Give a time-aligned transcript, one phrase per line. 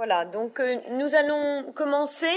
[0.00, 2.32] Voilà, donc euh, nous allons commencer.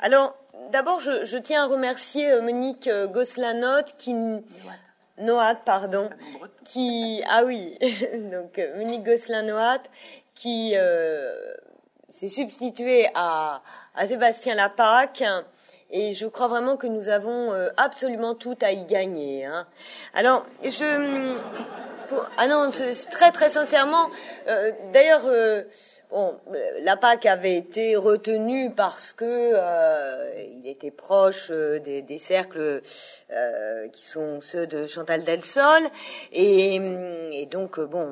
[0.00, 0.34] Alors,
[0.72, 4.12] d'abord, je, tiens à remercier euh, Monique euh, Gosselin-Noat qui...
[5.18, 6.10] Noat, pardon.
[6.64, 7.22] Qui...
[7.30, 7.78] Ah oui,
[8.32, 9.84] donc Monique Gosselin-Noat
[10.34, 10.74] qui
[12.08, 13.62] s'est substituée à,
[13.94, 15.22] à Sébastien Lapac.
[15.92, 19.44] Et je crois vraiment que nous avons absolument tout à y gagner.
[19.44, 19.68] Hein.
[20.12, 21.36] Alors, je...
[22.36, 22.68] Ah non,
[23.12, 24.10] très très sincèrement.
[24.92, 25.22] D'ailleurs,
[26.10, 26.40] Bon,
[26.80, 32.82] la PAC avait été retenue parce que euh, il était proche euh, des, des cercles
[33.30, 35.84] euh, qui sont ceux de Chantal Delsol.
[36.32, 36.80] Et,
[37.32, 38.08] et donc bon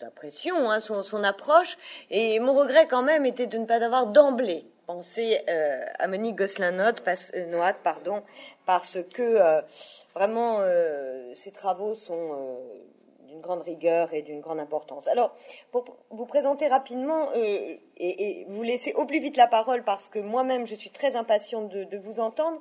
[0.00, 1.78] d'impression hein, son, son, approche.
[2.10, 5.38] Et mon regret quand même était de ne pas avoir d'emblée pensé
[5.98, 8.22] à Monique Gosselin-Noat pardon
[8.64, 9.38] parce que
[10.14, 10.62] vraiment
[11.34, 12.58] ces travaux sont
[13.38, 15.08] d'une grande rigueur et d'une grande importance.
[15.08, 15.32] Alors,
[15.70, 20.18] pour vous présenter rapidement euh, et, vous laisser au plus vite la parole parce que
[20.18, 22.60] moi-même je suis très impatiente de, vous entendre.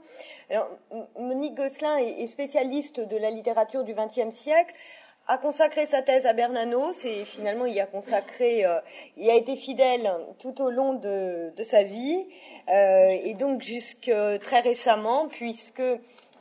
[1.17, 4.75] Monique Gosselin est, spécialiste de la littérature du XXe siècle
[5.29, 8.79] a consacré sa thèse à Bernanos et finalement il a consacré, euh,
[9.17, 12.25] il a été fidèle tout au long de, sa vie
[12.69, 15.83] euh, et donc jusque très récemment puisque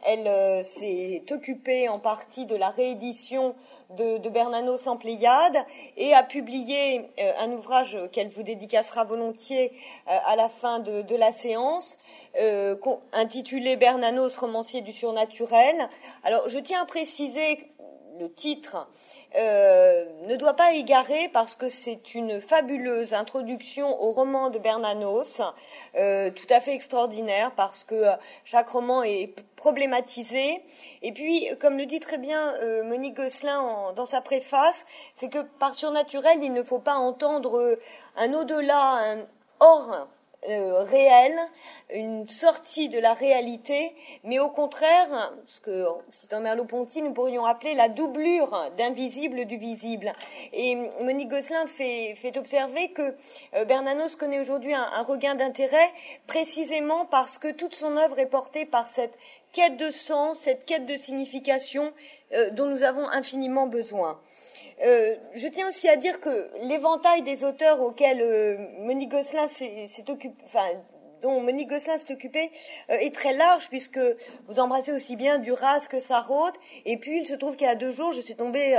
[0.06, 3.56] elle s'est occupée en partie de la réédition
[3.90, 5.56] de, de Bernanos en Pléiade
[5.96, 9.72] et a publié euh, un ouvrage qu'elle vous dédicacera volontiers
[10.08, 11.96] euh, à la fin de, la séance,
[12.40, 12.76] euh,
[13.12, 15.88] intitulé Bernanos, romancier du surnaturel.
[16.24, 17.70] Alors, je tiens à préciser
[18.18, 18.88] le titre
[19.36, 25.42] euh, ne doit pas égarer parce que c'est une fabuleuse introduction au roman de Bernanos,
[25.94, 28.12] euh, tout à fait extraordinaire parce que euh,
[28.44, 30.62] chaque roman est problématisé.
[31.02, 34.84] Et puis, comme le dit très bien Monique Gosselin dans sa préface,
[35.14, 37.78] c'est que par surnaturel, il ne faut pas entendre
[38.16, 39.26] un au-delà, un
[39.60, 40.08] hors
[40.48, 41.32] euh, réel,
[41.94, 43.94] une sortie de la réalité,
[44.24, 50.12] mais au contraire, ce que, citant Merleau-Ponty, nous pourrions appeler la doublure d'invisible du visible.
[50.52, 53.14] Et Monique Gosselin fait, observer que
[53.54, 55.90] euh, Bernanos connaît aujourd'hui un, un regain d'intérêt
[56.26, 59.16] précisément parce que toute son œuvre est portée par cette
[59.52, 61.92] quête de sens, cette quête de signification
[62.34, 64.20] euh, dont nous avons infiniment besoin.
[64.84, 69.88] Euh, je tiens aussi à dire que l'éventail des auteurs auxquels euh, Monique Gosselin s'est
[70.08, 70.66] occupé, enfin,
[71.22, 72.50] dont Monique Gosselin s'est occupée
[72.90, 74.00] euh, est très large puisque
[74.48, 76.56] vous embrassez aussi bien Duras que Sarraute.
[76.84, 78.76] Et puis il se trouve qu'il y a deux jours, je suis tombée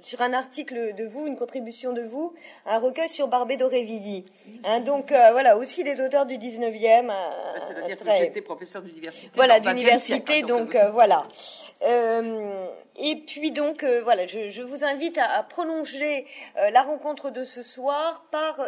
[0.00, 2.32] sur un article de vous, une contribution de vous,
[2.64, 4.24] un recueil sur Barbé d'Aurevilly.
[4.64, 7.12] Hein, donc voilà, aussi des auteurs du 19e.
[7.58, 9.30] C'est-à-dire que j'étais professeur d'université.
[9.34, 11.24] Voilà, d'université, donc voilà.
[12.96, 16.26] Euh, et puis donc euh, voilà, je, je, vous invite à, à prolonger
[16.58, 18.58] euh, la rencontre de ce soir par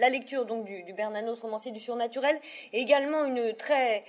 [0.00, 2.38] la lecture donc du, du, Bernanos romancier du surnaturel
[2.72, 4.04] et également une très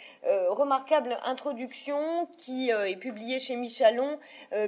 [0.50, 4.20] remarquable introduction qui est publiée chez Michalon,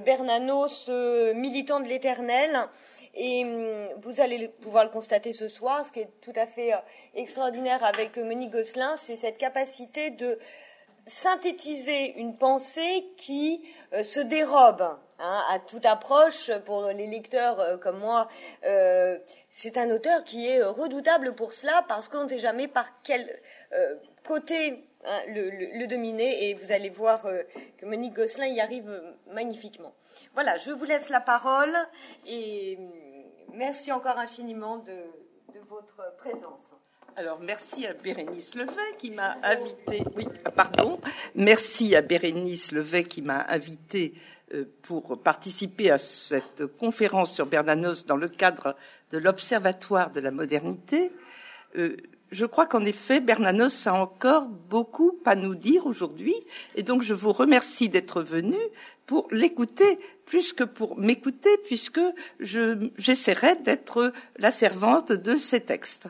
[0.06, 0.90] Bernanos
[1.36, 2.68] militant de l'Éternel.
[3.16, 6.74] Et hum, vous allez pouvoir le constater ce soir, ce qui est tout à fait
[7.16, 10.38] extraordinaire avec Monique Gosselin, c'est cette capacité de
[11.10, 14.82] synthétiser une pensée qui euh, se dérobe
[15.20, 18.28] hein, à toute approche pour les lecteurs euh, comme moi.
[18.64, 19.18] Euh,
[19.50, 23.40] c'est un auteur qui est redoutable pour cela parce qu'on ne sait jamais par quel
[24.26, 27.26] côté hein, le, dominer et vous allez voir
[27.78, 29.94] que Monique Gosselin y arrive magnifiquement.
[30.36, 31.76] Voilà, je vous laisse la parole
[32.28, 32.78] et
[33.54, 34.94] merci encore infiniment de
[35.70, 36.74] votre présence.
[37.20, 40.06] Alors, merci à Bérénice Levet qui m'a invité.
[40.16, 40.24] Oui,
[40.56, 41.02] pardon.
[41.36, 44.14] Merci à Bérénice Levet qui m'a invité
[44.54, 48.74] euh, pour participer à cette conférence sur Bernanos dans le cadre
[49.12, 51.12] de l'Observatoire de la modernité.
[51.78, 51.98] Euh,
[52.32, 56.36] je crois qu'en effet, Bernanos a encore beaucoup à nous dire aujourd'hui,
[56.76, 58.56] et donc je vous remercie d'être venu
[59.08, 62.00] pour l'écouter plus que pour m'écouter, puisque
[62.40, 66.08] j'essaierai d'être la servante de ces textes.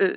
[0.00, 0.14] Euh,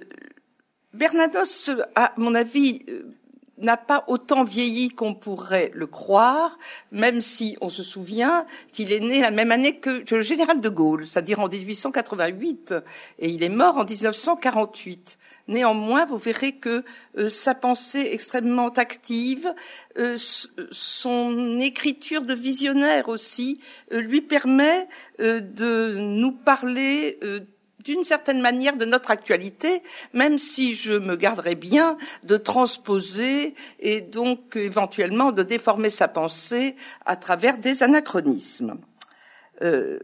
[0.94, 3.16] Bernados, à mon avis, euh,
[3.58, 6.58] n'a pas autant vieilli qu'on pourrait le croire,
[6.92, 10.70] même si on se souvient qu'il est né la même année que, le général de
[10.70, 12.74] Gaulle, c'est-à-dire en 1888,
[13.20, 15.18] et il est mort en 1948.
[15.50, 16.86] Néanmoins, vous verrez que
[17.18, 19.54] euh, sa pensée extrêmement active,
[20.72, 23.60] son écriture de visionnaire aussi,
[23.92, 24.88] lui permet
[25.20, 27.20] de nous parler
[27.84, 29.82] d'une certaine manière de notre actualité,
[30.14, 36.76] même si je me garderais bien de transposer et donc éventuellement de déformer sa pensée
[37.06, 38.78] à travers des anachronismes.
[39.62, 40.00] Euh,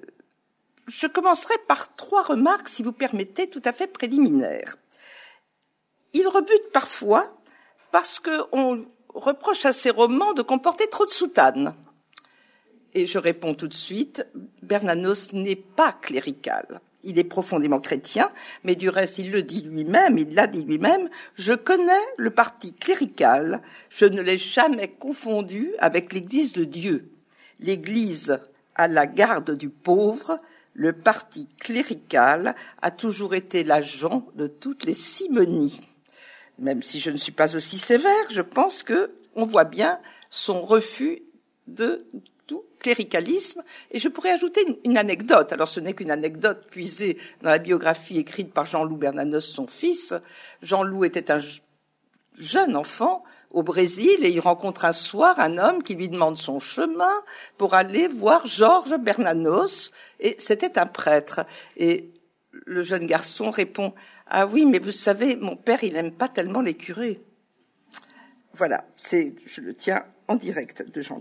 [0.87, 4.77] je commencerai par trois remarques, si vous permettez, tout à fait préliminaires.
[6.13, 7.35] Il rebute parfois
[7.91, 11.75] parce qu'on reproche à ses romans de comporter trop de soutanes.
[12.93, 14.25] Et je réponds tout de suite,
[14.61, 16.79] Bernanos n'est pas clérical.
[17.05, 18.31] Il est profondément chrétien,
[18.63, 22.73] mais du reste, il le dit lui-même, il l'a dit lui-même, je connais le parti
[22.73, 27.11] clérical, je ne l'ai jamais confondu avec l'Église de Dieu.
[27.59, 28.39] L'Église
[28.75, 30.37] à la garde du pauvre,
[30.73, 35.79] le parti clérical a toujours été l'agent de toutes les simonies.
[36.59, 39.99] Même si je ne suis pas aussi sévère, je pense que on voit bien
[40.29, 41.21] son refus
[41.67, 42.05] de
[42.85, 43.63] cléricalisme.
[43.89, 45.51] Et je pourrais ajouter une, anecdote.
[45.51, 50.13] Alors ce n'est qu'une anecdote puisée dans la biographie écrite par Jean-Loup Bernanos, son fils.
[50.61, 51.41] Jean-Loup était un
[52.37, 56.59] jeune enfant au Brésil et il rencontre un soir un homme qui lui demande son
[56.59, 57.13] chemin
[57.57, 61.41] pour aller voir Georges Bernanos et c'était un prêtre.
[61.77, 62.11] Et
[62.51, 63.95] le jeune garçon répond
[64.27, 67.19] Ah oui, mais vous savez, mon père, il n'aime pas tellement les curés.
[68.53, 71.19] Voilà, c'est, je le tiens en direct de Jean.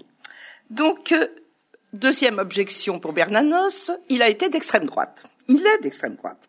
[0.71, 1.27] Donc, euh,
[1.95, 5.25] deuxième objection pour Bernanos, il a été d'extrême droite.
[5.49, 6.49] Il est d'extrême droite.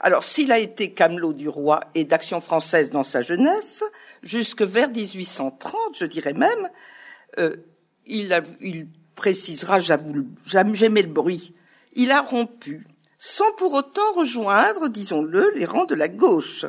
[0.00, 3.84] Alors, s'il a été camelot du roi et d'action française dans sa jeunesse,
[4.22, 6.68] jusque vers 1830, je dirais même,
[7.38, 7.56] euh,
[8.06, 11.54] il, il précisera, j'aimais le bruit,
[11.94, 12.86] il a rompu,
[13.16, 16.66] sans pour autant rejoindre, disons-le, les rangs de la gauche.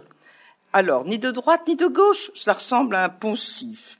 [0.71, 3.97] Alors, ni de droite ni de gauche, cela ressemble à un poncif.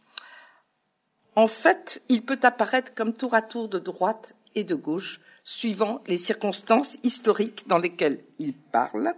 [1.36, 6.02] En fait, il peut apparaître comme tour à tour de droite et de gauche, suivant
[6.08, 9.14] les circonstances historiques dans lesquelles il parle,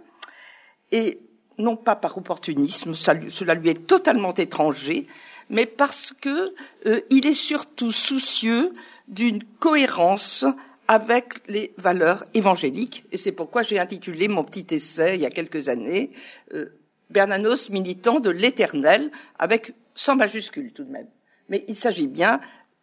[0.92, 1.20] et
[1.58, 5.06] non pas par opportunisme, cela lui est totalement étranger,
[5.50, 6.54] mais parce que
[6.86, 8.72] euh, il est surtout soucieux
[9.08, 10.44] d'une cohérence
[10.88, 15.30] avec les valeurs évangéliques, et c'est pourquoi j'ai intitulé mon petit essai il y a
[15.30, 16.10] quelques années
[16.54, 16.66] euh,
[17.10, 21.08] Bernanos militant de l'Éternel, avec sans majuscule tout de même.
[21.48, 22.40] Mais il s'agit bien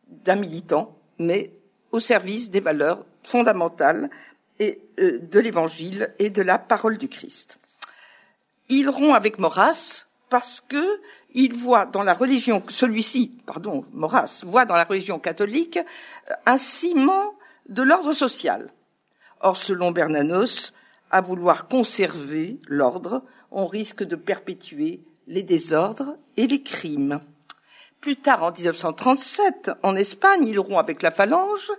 [0.07, 1.51] d'un militant, mais
[1.91, 4.09] au service des valeurs fondamentales
[4.59, 7.57] et euh, de l'Évangile et de la parole du Christ.
[8.69, 11.01] Il rompt avec Maurras parce que
[11.33, 16.57] il voit dans la religion, celui-ci, pardon, Maurras, voit dans la religion catholique euh, un
[16.57, 17.33] ciment
[17.69, 18.71] de l'ordre social.
[19.41, 20.73] Or, selon Bernanos,
[21.11, 27.19] à vouloir conserver l'ordre, on risque de perpétuer les désordres et les crimes.
[28.03, 31.71] Plus tard, en 1937, en Espagne, il rompt avec la phalange,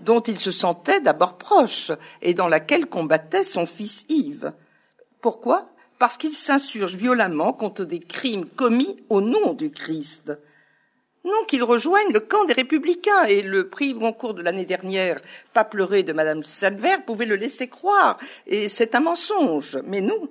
[0.00, 4.52] dont il se sentait d'abord proche et dans laquelle combattait son fils Yves.
[5.20, 5.64] Pourquoi?
[6.00, 10.36] Parce qu'il s'insurge violemment contre des crimes commis au nom du Christ.
[11.24, 15.20] Non, qu'il rejoigne le camp des républicains et le prix Goncourt de l'année dernière,
[15.52, 18.16] pas pleuré de Madame Salver, pouvait le laisser croire,
[18.48, 19.78] et c'est un mensonge.
[19.86, 20.30] Mais non,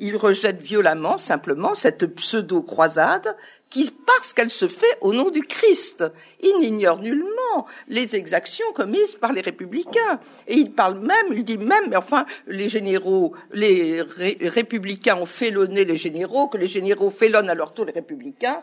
[0.00, 3.36] il rejette violemment simplement cette pseudo-croisade
[3.68, 6.04] qui, parce qu'elle se fait au nom du Christ,
[6.40, 10.18] il n'ignore nullement les exactions commises par les républicains.
[10.48, 15.84] Et il parle même, il dit même, mais enfin, les généraux, les républicains ont félonné
[15.84, 18.62] les généraux, que les généraux félonnent à leur tour les républicains.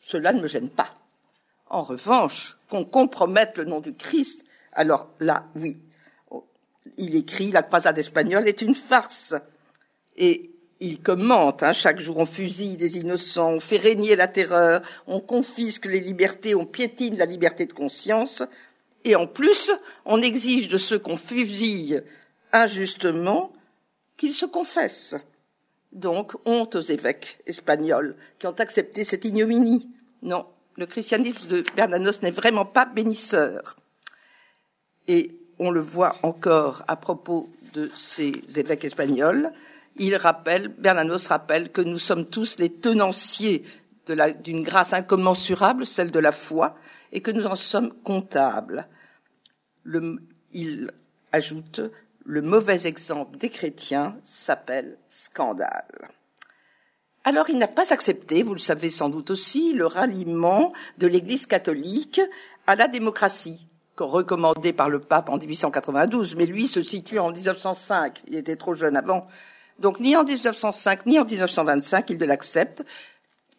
[0.00, 0.94] Cela ne me gêne pas.
[1.68, 5.76] En revanche, qu'on compromette le nom du Christ, alors là, oui.
[6.96, 9.34] Il écrit, la croisade espagnole est une farce
[10.18, 10.50] et
[10.80, 15.20] il commente, hein, chaque jour on fusille des innocents, on fait régner la terreur, on
[15.20, 18.42] confisque les libertés, on piétine la liberté de conscience,
[19.04, 19.70] et en plus,
[20.04, 22.02] on exige de ceux qu'on fusille
[22.52, 23.52] injustement
[24.16, 25.16] qu'ils se confessent.
[25.92, 29.88] Donc, honte aux évêques espagnols qui ont accepté cette ignominie.
[30.22, 33.76] Non, le christianisme de Bernanos n'est vraiment pas bénisseur.
[35.06, 39.52] Et on le voit encore à propos de ces évêques espagnols
[39.98, 43.64] il rappelle, Bernanos rappelle que nous sommes tous les tenanciers
[44.42, 46.74] d'une grâce incommensurable, celle de la foi,
[47.12, 48.88] et que nous en sommes comptables.
[50.52, 50.90] il
[51.32, 51.80] ajoute,
[52.24, 56.08] le mauvais exemple des chrétiens s'appelle scandale.
[57.24, 61.46] Alors il n'a pas accepté, vous le savez sans doute aussi, le ralliement de l'Église
[61.46, 62.20] catholique
[62.66, 68.22] à la démocratie, recommandé par le pape en 1892, mais lui se situe en 1905,
[68.28, 69.26] il était trop jeune avant,
[69.78, 72.84] donc ni en 1905 ni en 1925 il ne l'accepte.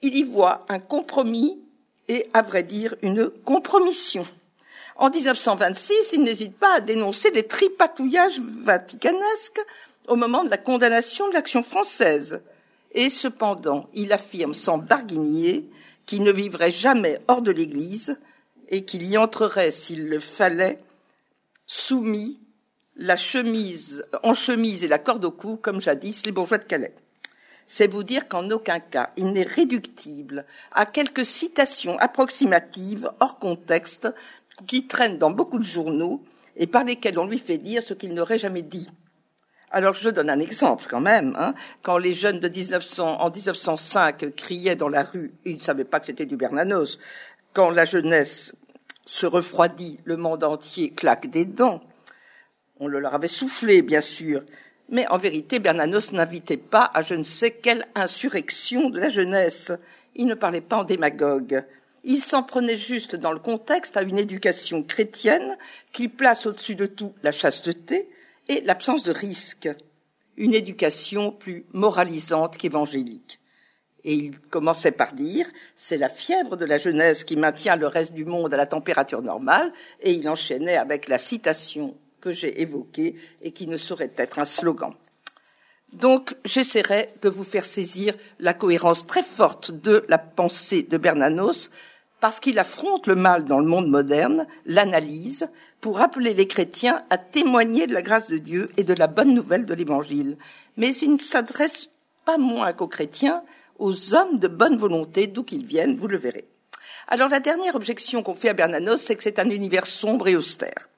[0.01, 1.59] Il y voit un compromis
[2.07, 4.25] et, à vrai dire, une compromission.
[4.95, 9.61] En 1926, il n'hésite pas à dénoncer les tripatouillages vaticanesques
[10.07, 12.41] au moment de la condamnation de l'action française.
[12.91, 15.69] Et cependant, il affirme sans barguigner
[16.05, 18.19] qu'il ne vivrait jamais hors de l'Église
[18.69, 20.79] et qu'il y entrerait, s'il le fallait,
[21.67, 22.39] soumis
[23.00, 26.94] la chemise, en chemise et la corde au cou, comme jadis les bourgeois de Calais.
[27.65, 34.10] C'est vous dire qu'en aucun cas il n'est réductible à quelques citations approximatives hors contexte
[34.68, 36.24] qui traînent dans beaucoup de journaux
[36.58, 38.88] et par lesquelles on lui fait dire ce qu'il n'aurait jamais dit.
[39.72, 41.38] Alors je donne un exemple quand même.
[41.39, 41.53] Hein.
[41.84, 46.01] Quand les jeunes de 1900, en 1905 criaient dans la rue, ils ne savaient pas
[46.01, 47.00] que c'était du Bernanos.
[47.53, 48.56] Quand la jeunesse
[49.06, 51.82] se refroidit, le monde entier claque des dents.
[52.79, 54.41] On le leur avait soufflé, bien sûr.
[54.88, 59.71] Mais en vérité, Bernanos n'invitait pas à je ne sais quelle insurrection de la jeunesse.
[60.15, 61.63] Il ne parlait pas en démagogue.
[62.03, 65.57] Il s'en prenait juste dans le contexte à une éducation chrétienne
[65.91, 68.07] qui place au-dessus de tout la chasteté
[68.48, 69.69] et l'absence de risque.
[70.38, 73.41] Une éducation plus moralisante qu'évangélique.
[74.05, 75.45] Et il commençait par dire,
[75.75, 79.21] c'est la fièvre de la jeunesse qui maintient le reste du monde à la température
[79.21, 84.39] normale, et il enchaînait avec la citation que j'ai évoquée et qui ne saurait être
[84.39, 84.93] un slogan.
[85.93, 91.71] Donc, j'essaierai de vous faire saisir la cohérence très forte de la pensée de Bernanos,
[92.19, 95.49] parce qu'il affronte le mal dans le monde moderne, l'analyse,
[95.81, 99.33] pour appeler les chrétiens à témoigner de la grâce de Dieu et de la bonne
[99.33, 100.38] nouvelle de l'Évangile.
[100.77, 101.89] Mais il ne s'adresse
[102.25, 103.41] pas moins qu'aux chrétiens,
[103.77, 106.45] aux hommes de bonne volonté, d'où qu'ils viennent, vous le verrez.
[107.07, 110.35] Alors la dernière objection qu'on fait à Bernanos, c'est que c'est un univers sombre et
[110.35, 110.88] austère.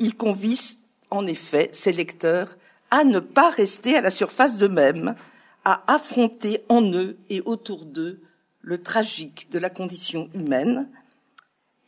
[0.00, 0.78] Il convie,
[1.10, 2.56] en effet, ses lecteurs
[2.90, 5.14] à ne pas rester à la surface d'eux-mêmes,
[5.64, 8.20] à affronter en eux et autour d'eux
[8.62, 10.88] le tragique de la condition humaine.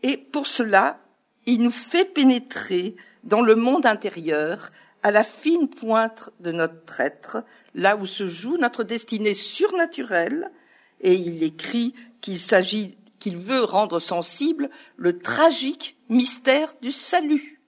[0.02, 1.00] Et pour cela,
[1.46, 4.68] il nous fait pénétrer dans le monde intérieur,
[5.02, 10.52] à la fine pointe de notre être, là où se joue notre destinée surnaturelle,
[11.00, 17.61] et il écrit qu'il s'agit, qu'il veut rendre sensible le tragique mystère du salut.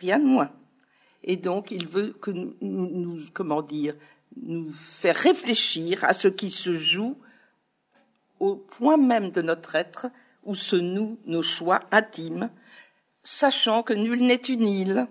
[0.00, 0.50] Rien de moins.
[1.22, 3.94] Et donc, il veut que nous, nous comment dire,
[4.36, 7.18] nous faire réfléchir à ce qui se joue
[8.38, 10.06] au point même de notre être
[10.44, 12.50] où se nouent nos choix intimes,
[13.22, 15.06] sachant que nul n'est une île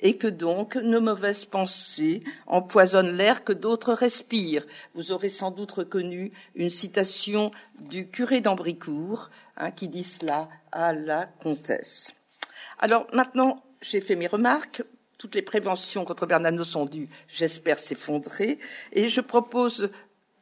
[0.00, 4.66] et que donc nos mauvaises pensées empoisonnent l'air que d'autres respirent.
[4.94, 7.50] Vous aurez sans doute reconnu une citation
[7.88, 12.14] du curé d'Ambricourt hein, qui dit cela à la comtesse.
[12.78, 14.82] Alors maintenant, j'ai fait mes remarques.
[15.18, 18.58] Toutes les préventions contre Bernanos sont dues, j'espère, s'effondrer.
[18.92, 19.90] Et je propose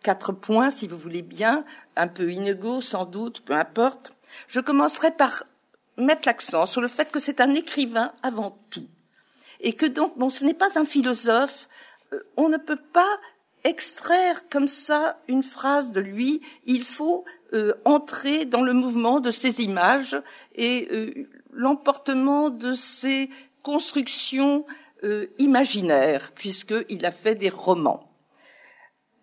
[0.03, 1.65] quatre points, si vous voulez bien,
[1.97, 4.13] un peu inégaux sans doute, peu importe.
[4.49, 5.45] Je commencerai par
[5.97, 8.89] mettre l'accent sur le fait que c'est un écrivain avant tout.
[9.61, 11.69] Et que donc, bon, ce n'est pas un philosophe,
[12.13, 13.19] euh, on ne peut pas
[13.65, 17.25] extraire comme ça une phrase de lui, il faut
[17.55, 20.21] euh, entrer dans le mouvement de ses images
[20.55, 23.31] et euh, l'emportement de ses
[23.63, 24.67] constructions
[25.39, 28.15] imaginaires, puisqu'il a fait des romans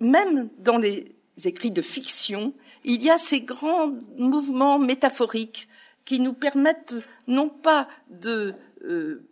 [0.02, 5.70] même dans les écrits de fiction, il y a ces grands mouvements métaphoriques
[6.04, 6.96] qui nous permettent
[7.28, 9.30] non pas de euh,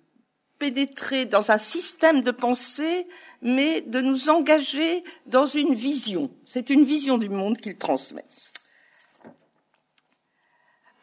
[0.60, 3.08] pénétrer dans un système de pensée,
[3.42, 6.32] mais de nous engager dans une vision.
[6.46, 8.26] C'est une vision du monde qu'il transmet.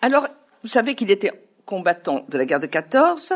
[0.01, 0.29] Alors,
[0.63, 3.35] vous savez qu'il était combattant de la guerre de 14,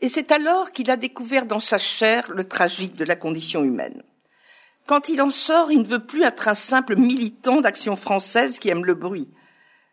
[0.00, 4.02] et c'est alors qu'il a découvert dans sa chair le tragique de la condition humaine.
[4.86, 8.68] Quand il en sort, il ne veut plus être un simple militant d'action française qui
[8.68, 9.30] aime le bruit.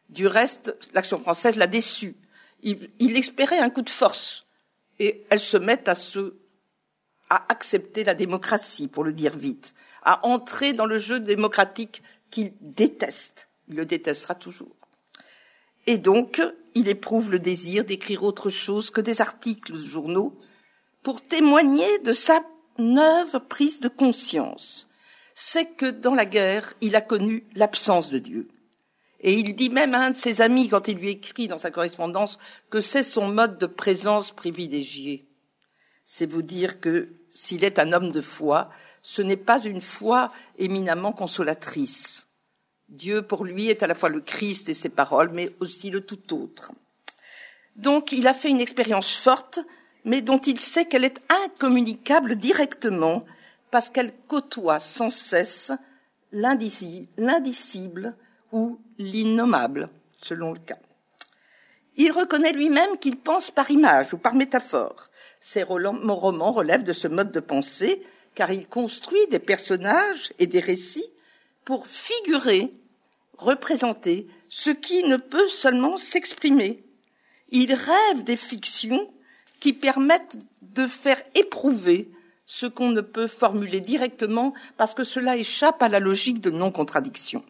[0.09, 2.15] Du reste, l'action française l'a déçu.
[2.61, 4.45] Il, espérait un coup de force.
[4.99, 6.35] Et elle se met à se,
[7.29, 9.73] à accepter la démocratie, pour le dire vite,
[10.03, 12.01] à entrer dans le jeu démocratique
[12.31, 13.49] qu'il déteste.
[13.67, 14.75] Il le détestera toujours.
[15.87, 16.41] Et donc,
[16.75, 20.37] il éprouve le désir d'écrire autre chose que des articles de journaux
[21.03, 22.41] pour témoigner de sa
[22.77, 24.87] neuve prise de conscience,
[25.33, 28.47] c'est que dans la guerre, il a connu l'absence de Dieu.
[29.21, 31.71] Et il dit même à un de ses amis, quand il lui écrit dans sa
[31.71, 32.37] correspondance,
[32.69, 35.27] que c'est son mode de présence privilégié.
[36.03, 38.69] C'est vous dire que s'il est un homme de foi,
[39.01, 42.27] ce n'est pas une foi éminemment consolatrice.
[42.89, 46.01] Dieu, pour lui, est à la fois le Christ et ses paroles, mais aussi le
[46.01, 46.71] tout autre.
[47.75, 49.59] Donc, il a fait une expérience forte
[50.05, 53.25] mais dont il sait qu'elle est incommunicable directement
[53.71, 55.73] parce qu'elle côtoie sans cesse
[56.31, 58.15] l'indicible
[58.51, 60.77] ou l'innommable, selon le cas.
[61.97, 65.09] Il reconnaît lui-même qu'il pense par image ou par métaphore.
[65.39, 68.01] Ses romans relèvent de ce mode de pensée
[68.35, 71.09] car il construit des personnages et des récits
[71.65, 72.71] pour figurer,
[73.37, 76.83] représenter ce qui ne peut seulement s'exprimer.
[77.49, 79.11] Il rêve des fictions
[79.59, 82.09] qui permettent de faire éprouver
[82.45, 87.43] ce qu'on ne peut formuler directement parce que cela échappe à la logique de non-contradiction.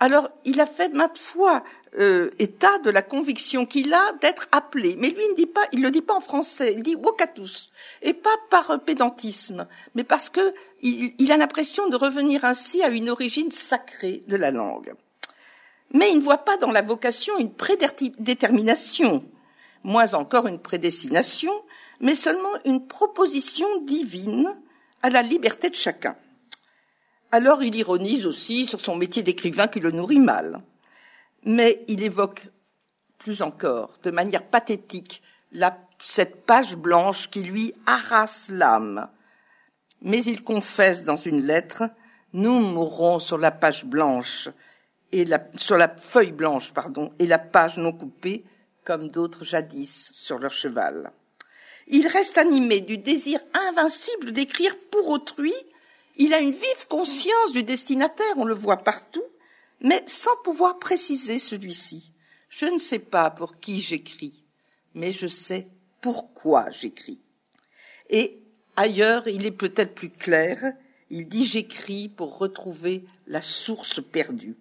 [0.00, 1.64] Alors, il a fait maintes fois
[1.98, 5.66] euh, état de la conviction qu'il a d'être appelé, mais lui, il ne dit pas,
[5.72, 7.70] il le dit pas en français, il dit vocatus,
[8.02, 13.08] et pas par pédantisme, mais parce que il a l'impression de revenir ainsi à une
[13.08, 14.94] origine sacrée de la langue.
[15.92, 19.24] Mais il ne voit pas dans la vocation une prédétermination,
[19.82, 21.52] moins encore une prédestination,
[22.00, 24.54] mais seulement une proposition divine
[25.02, 26.16] à la liberté de chacun.
[27.32, 30.62] Alors il ironise aussi sur son métier d'écrivain qui le nourrit mal.
[31.44, 32.48] Mais il évoque
[33.18, 35.22] plus encore, de manière pathétique,
[35.98, 39.08] cette page blanche qui lui harasse l'âme.
[40.02, 41.84] Mais il confesse dans une lettre,
[42.32, 44.48] nous mourrons sur la page blanche
[45.12, 45.24] et
[45.56, 48.44] sur la feuille blanche, pardon, et la page non coupée,
[48.84, 51.12] comme d'autres jadis sur leur cheval.
[51.88, 55.54] Il reste animé du désir invincible d'écrire pour autrui.
[56.16, 59.24] Il a une vive conscience du destinataire, on le voit partout,
[59.80, 62.12] mais sans pouvoir préciser celui-ci.
[62.48, 64.44] Je ne sais pas pour qui j'écris,
[64.94, 65.68] mais je sais
[66.00, 67.20] pourquoi j'écris.
[68.10, 68.42] Et
[68.76, 70.72] ailleurs, il est peut-être plus clair,
[71.10, 74.56] il dit j'écris pour retrouver la source perdue.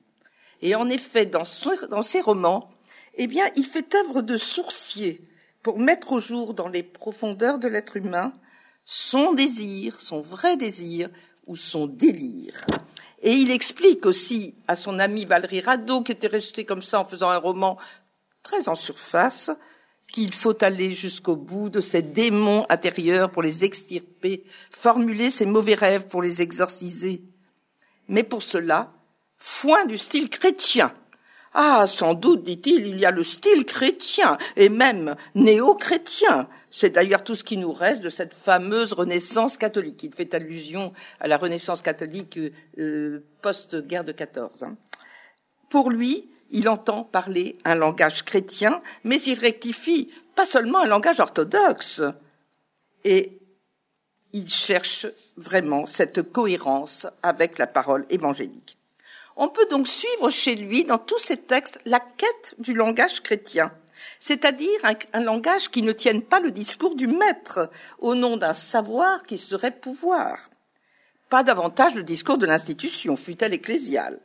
[0.62, 2.70] Et en effet, dans, ses romans,
[3.16, 5.22] eh bien, il fait œuvre de sourcier
[5.62, 8.34] pour mettre au jour dans les profondeurs de l'être humain
[8.90, 11.10] son désir, son vrai désir
[11.46, 12.66] ou son délire.
[13.22, 17.06] Et il explique aussi à son ami Valérie Rado, qui était resté comme ça en
[17.06, 17.78] faisant un roman
[18.44, 19.52] très en surface,
[20.12, 25.74] qu'il faut aller jusqu'au bout de ces démons intérieurs pour les extirper, formuler ces mauvais
[25.74, 27.24] rêves pour les exorciser.
[28.08, 28.94] Mais pour cela,
[29.38, 30.94] foin du style chrétien,
[31.60, 36.48] ah, sans doute, dit-il, il y a le style chrétien et même néo-chrétien.
[36.80, 40.04] C'est d'ailleurs tout ce qui nous reste de cette fameuse Renaissance catholique.
[40.04, 42.40] Il fait allusion à la Renaissance catholique
[42.78, 44.62] euh, post-guerre de 14.
[44.62, 44.76] Hein.
[45.72, 51.20] Pour lui, il entend parler un langage chrétien, mais il rectifie pas seulement un langage
[51.20, 52.04] orthodoxe.
[53.04, 53.40] Et
[54.34, 58.78] il cherche vraiment cette cohérence avec la parole évangélique.
[59.36, 63.72] On peut donc suivre chez lui, dans tous ses textes, la quête du langage chrétien,
[64.20, 64.80] c'est-à-dire
[65.14, 69.38] un, langage qui ne tienne pas le discours du maître au nom d'un savoir qui
[69.38, 70.50] serait pouvoir.
[71.30, 74.20] Pas davantage le discours de l'institution, fut-elle ecclésiale.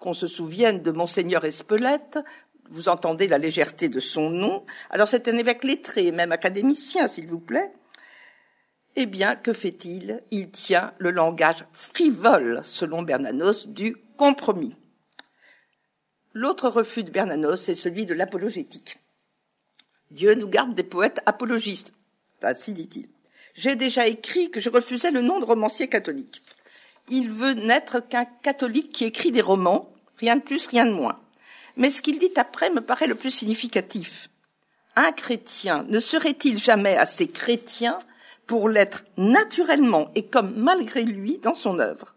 [0.00, 2.18] Qu'on se souvienne de Monseigneur Espelette,
[2.70, 4.64] vous entendez la légèreté de son nom.
[4.90, 7.72] Alors c'est un évêque lettré, même académicien, s'il vous plaît.
[8.96, 10.22] Eh bien, que fait-il?
[10.30, 14.76] Il tient le langage frivole, selon Bernanos, du compromis.
[16.38, 19.00] L'autre refus de Bernanos est celui de l'apologétique.
[20.12, 21.92] Dieu nous garde des poètes apologistes.
[22.42, 23.08] Ainsi dit-il.
[23.54, 26.40] J'ai déjà écrit que je refusais le nom de romancier catholique.
[27.08, 31.18] Il veut n'être qu'un catholique qui écrit des romans, rien de plus, rien de moins.
[31.76, 34.30] Mais ce qu'il dit après me paraît le plus significatif.
[34.94, 37.98] Un chrétien ne serait-il jamais assez chrétien
[38.46, 42.14] pour l'être naturellement et comme malgré lui dans son œuvre?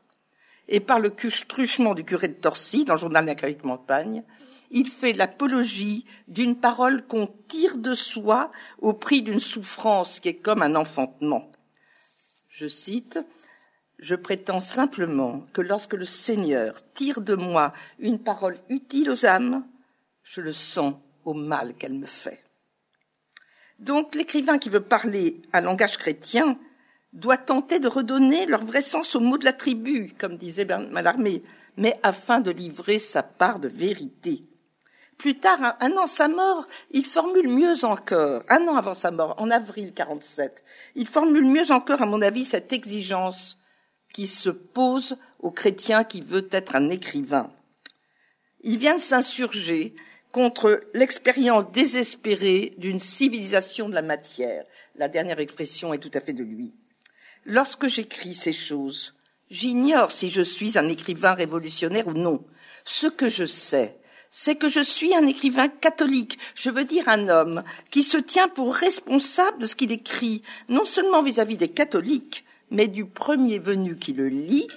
[0.73, 4.23] Et par le truchement du curé de Torcy, dans le journal d'Incarite Montagne,
[4.71, 10.35] il fait l'apologie d'une parole qu'on tire de soi au prix d'une souffrance qui est
[10.35, 11.51] comme un enfantement.
[12.47, 13.19] Je cite,
[13.99, 19.67] Je prétends simplement que lorsque le Seigneur tire de moi une parole utile aux âmes,
[20.23, 22.41] je le sens au mal qu'elle me fait.
[23.77, 26.57] Donc l'écrivain qui veut parler un langage chrétien
[27.13, 31.41] doit tenter de redonner leur vrai sens aux mots de la tribu, comme disait Mallarmé,
[31.77, 34.43] mais afin de livrer sa part de vérité.
[35.17, 39.35] Plus tard, un an sa mort, il formule mieux encore, un an avant sa mort,
[39.37, 40.63] en avril 47,
[40.95, 43.57] il formule mieux encore, à mon avis, cette exigence
[44.13, 47.49] qui se pose au chrétien qui veut être un écrivain.
[48.61, 49.95] Il vient de s'insurger
[50.31, 54.63] contre l'expérience désespérée d'une civilisation de la matière.
[54.95, 56.73] La dernière expression est tout à fait de lui.
[57.45, 59.13] Lorsque j'écris ces choses,
[59.49, 62.43] j'ignore si je suis un écrivain révolutionnaire ou non.
[62.85, 63.97] Ce que je sais,
[64.29, 68.47] c'est que je suis un écrivain catholique, je veux dire un homme qui se tient
[68.47, 73.97] pour responsable de ce qu'il écrit, non seulement vis-à-vis des catholiques, mais du premier venu
[73.97, 74.67] qui le lit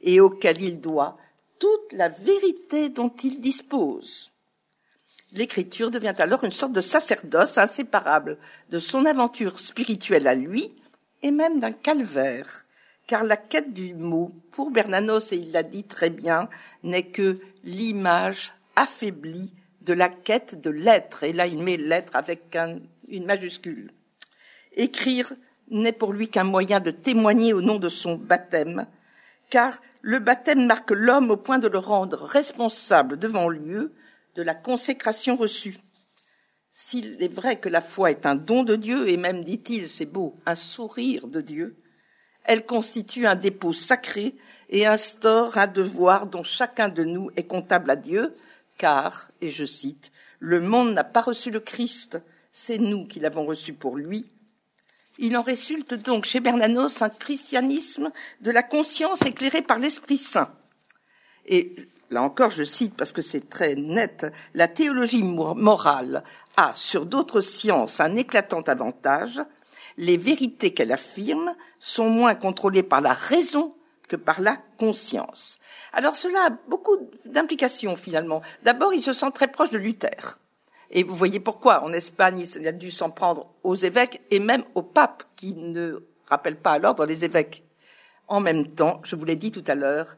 [0.00, 1.18] et auquel il doit
[1.58, 4.32] toute la vérité dont il dispose
[5.32, 8.38] l'écriture devient alors une sorte de sacerdoce inséparable
[8.70, 10.72] de son aventure spirituelle à lui
[11.22, 12.64] et même d'un calvaire,
[13.06, 16.48] car la quête du mot, pour Bernanos, et il l'a dit très bien,
[16.82, 21.24] n'est que l'image affaiblie de la quête de l'être.
[21.24, 22.56] Et là, il met l'être avec
[23.08, 23.92] une majuscule.
[24.74, 25.32] Écrire
[25.70, 28.86] n'est pour lui qu'un moyen de témoigner au nom de son baptême,
[29.50, 33.92] car le baptême marque l'homme au point de le rendre responsable devant Dieu
[34.34, 35.76] de la consécration reçue.
[36.74, 40.06] S'il est vrai que la foi est un don de Dieu, et même, dit-il, c'est
[40.06, 41.76] beau, un sourire de Dieu,
[42.44, 44.34] elle constitue un dépôt sacré
[44.70, 48.34] et instaure un devoir dont chacun de nous est comptable à Dieu,
[48.78, 53.44] car, et je cite, le monde n'a pas reçu le Christ, c'est nous qui l'avons
[53.44, 54.30] reçu pour lui.
[55.18, 60.50] Il en résulte donc chez Bernanos un christianisme de la conscience éclairée par l'Esprit Saint.
[62.12, 66.22] Là encore, je cite parce que c'est très net, la théologie morale
[66.56, 69.40] a sur d'autres sciences un éclatant avantage.
[69.96, 73.74] Les vérités qu'elle affirme sont moins contrôlées par la raison
[74.08, 75.58] que par la conscience.
[75.92, 78.42] Alors cela a beaucoup d'implications finalement.
[78.62, 80.38] D'abord, il se sent très proche de Luther.
[80.90, 81.82] Et vous voyez pourquoi.
[81.82, 86.04] En Espagne, il a dû s'en prendre aux évêques et même au pape, qui ne
[86.26, 87.64] rappelle pas à l'ordre les évêques.
[88.28, 90.16] En même temps, je vous l'ai dit tout à l'heure,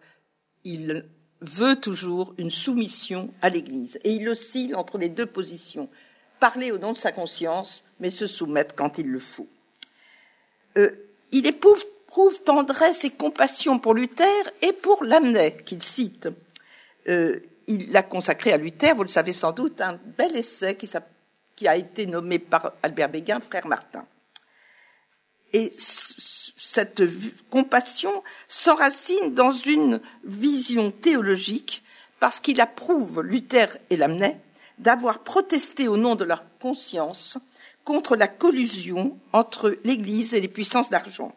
[0.64, 1.08] il
[1.48, 3.98] veut toujours une soumission à l'Église.
[4.04, 5.88] Et il oscille entre les deux positions.
[6.40, 9.48] Parler au nom de sa conscience, mais se soumettre quand il le faut.
[10.76, 10.90] Euh,
[11.32, 11.84] il éprouve,
[12.44, 14.26] tendresse et compassion pour Luther
[14.62, 16.28] et pour Lamennais, qu'il cite.
[17.08, 21.66] Euh, il l'a consacré à Luther, vous le savez sans doute, un bel essai qui,
[21.66, 24.06] a été nommé par Albert Béguin, frère Martin.
[25.54, 27.02] Et cette
[27.48, 31.84] compassion s'enracine dans une vision théologique
[32.18, 34.40] parce qu'il approuve Luther et Lamennais
[34.78, 37.38] d'avoir protesté au nom de leur conscience
[37.84, 41.32] contre la collusion entre l'Église et les puissances d'argent.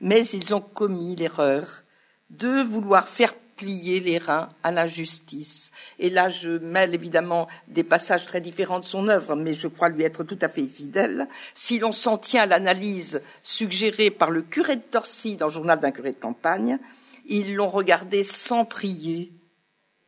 [0.00, 1.84] Mais ils ont commis l'erreur
[2.30, 5.70] de vouloir faire plier les reins à l'injustice.
[5.98, 9.90] Et là, je mêle évidemment des passages très différents de son œuvre, mais je crois
[9.90, 11.28] lui être tout à fait fidèle.
[11.54, 15.78] Si l'on s'en tient à l'analyse suggérée par le curé de Torcy dans le journal
[15.78, 16.78] d'un curé de campagne,
[17.26, 19.30] ils l'ont regardé sans prier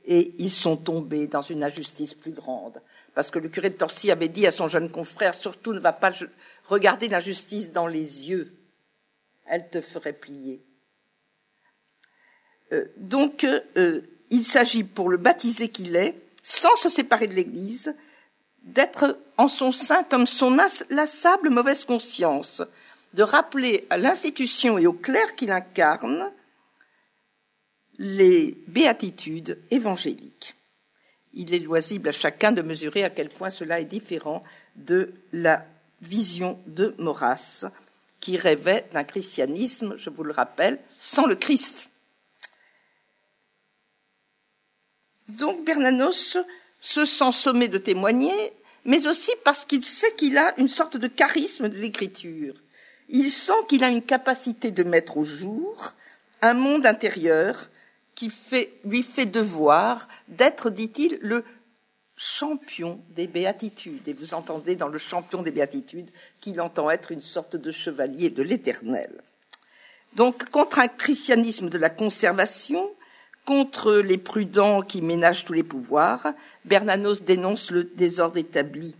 [0.06, 2.80] et ils sont tombés dans une injustice plus grande.
[3.14, 5.92] Parce que le curé de Torcy avait dit à son jeune confrère, surtout ne va
[5.92, 6.12] pas
[6.64, 8.56] regarder l'injustice dans les yeux,
[9.44, 10.64] elle te ferait plier.
[12.72, 17.94] Euh, donc, euh, il s'agit pour le baptisé qu'il est, sans se séparer de l'Église,
[18.62, 22.62] d'être en son sein comme son inlassable mauvaise conscience,
[23.14, 26.30] de rappeler à l'institution et au clerc qu'il incarne
[27.98, 30.56] les béatitudes évangéliques.
[31.34, 34.42] Il est loisible à chacun de mesurer à quel point cela est différent
[34.76, 35.66] de la
[36.00, 37.66] vision de Maurras,
[38.20, 41.90] qui rêvait d'un christianisme, je vous le rappelle, sans le Christ.
[45.38, 46.38] Donc Bernanos
[46.80, 48.52] se sent sommé de témoigner,
[48.84, 52.54] mais aussi parce qu'il sait qu'il a une sorte de charisme de l'écriture.
[53.08, 55.94] Il sent qu'il a une capacité de mettre au jour
[56.40, 57.68] un monde intérieur
[58.14, 58.30] qui
[58.84, 61.44] lui fait devoir d'être, dit-il, le
[62.16, 64.06] champion des béatitudes.
[64.06, 68.30] Et vous entendez dans le champion des béatitudes qu'il entend être une sorte de chevalier
[68.30, 69.10] de l'éternel.
[70.16, 72.90] Donc, contre un christianisme de la conservation,
[73.44, 76.32] Contre les prudents qui ménagent tous les pouvoirs,
[76.64, 78.94] Bernanos dénonce le désordre établi.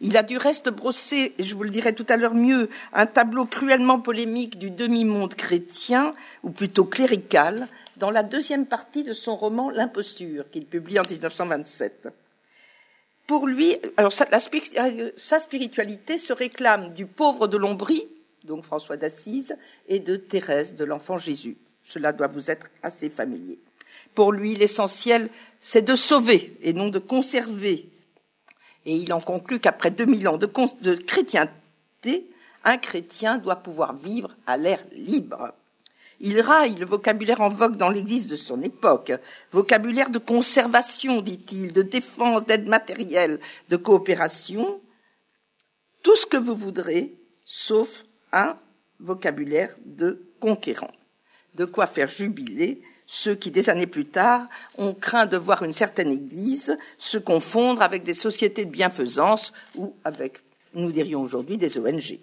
[0.00, 3.06] Il a du reste brossé, et je vous le dirai tout à l'heure mieux, un
[3.06, 9.36] tableau cruellement polémique du demi-monde chrétien, ou plutôt clérical, dans la deuxième partie de son
[9.36, 12.08] roman L'imposture, qu'il publie en 1927.
[13.26, 14.26] Pour lui, alors sa,
[15.16, 18.06] sa spiritualité se réclame du pauvre de Lombry,
[18.44, 19.56] donc François d'Assise,
[19.88, 21.56] et de Thérèse de l'Enfant Jésus.
[21.82, 23.58] Cela doit vous être assez familier.
[24.16, 25.28] Pour lui, l'essentiel,
[25.60, 27.90] c'est de sauver et non de conserver.
[28.86, 32.30] Et il en conclut qu'après 2000 ans de, chrétienté,
[32.64, 35.52] un chrétien doit pouvoir vivre à l'air libre.
[36.18, 39.12] Il raille le vocabulaire en vogue dans l'Église de son époque,
[39.52, 44.80] vocabulaire de conservation, dit-il, de défense, d'aide matérielle, de coopération,
[46.02, 47.12] tout ce que vous voudrez,
[47.44, 48.56] sauf un
[48.98, 50.92] vocabulaire de conquérant.
[51.54, 54.46] De quoi faire jubiler ceux qui, des années plus tard,
[54.78, 59.94] ont craint de voir une certaine Église se confondre avec des sociétés de bienfaisance ou
[60.04, 60.40] avec,
[60.74, 62.18] nous dirions aujourd'hui, des ONG.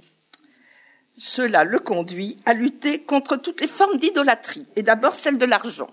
[1.18, 5.92] Cela le conduit à lutter contre toutes les formes d'idolâtrie, et d'abord celle de l'argent,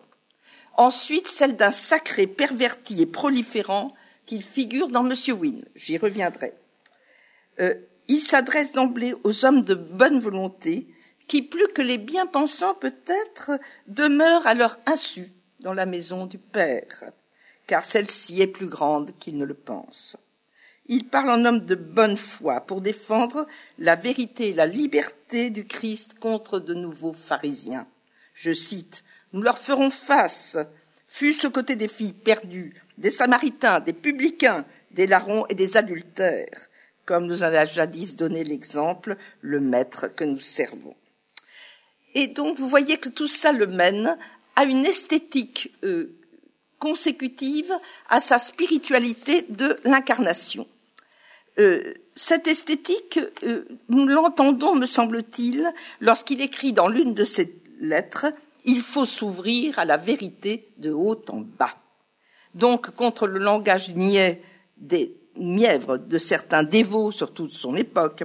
[0.76, 3.94] ensuite celle d'un sacré perverti et proliférant
[4.26, 5.64] qu'il figure dans Monsieur Wynne.
[5.76, 6.54] J'y reviendrai.
[7.60, 7.74] Euh,
[8.08, 10.88] il s'adresse d'emblée aux hommes de bonne volonté
[11.30, 13.52] qui, plus que les bien-pensants peut-être,
[13.86, 17.04] demeurent à leur insu dans la maison du Père,
[17.68, 20.16] car celle-ci est plus grande qu'ils ne le pensent.
[20.86, 23.46] Il parle en homme de bonne foi pour défendre
[23.78, 27.86] la vérité et la liberté du Christ contre de nouveaux pharisiens.
[28.34, 30.58] Je cite, Nous leur ferons face,
[31.06, 36.68] fût-ce côté des filles perdues, des Samaritains, des publicains, des larrons et des adultères,
[37.04, 40.96] comme nous en a jadis donné l'exemple le maître que nous servons.
[42.14, 44.16] Et donc, vous voyez que tout ça le mène
[44.56, 46.16] à une esthétique euh,
[46.78, 47.72] consécutive
[48.08, 50.66] à sa spiritualité de l'incarnation.
[51.58, 58.26] Euh, cette esthétique, euh, nous l'entendons, me semble-t-il, lorsqu'il écrit dans l'une de ses lettres
[58.64, 61.76] Il faut s'ouvrir à la vérité de haut en bas.
[62.54, 64.42] Donc, contre le langage niais
[64.76, 68.24] des mièvres de certains dévots, surtout de son époque,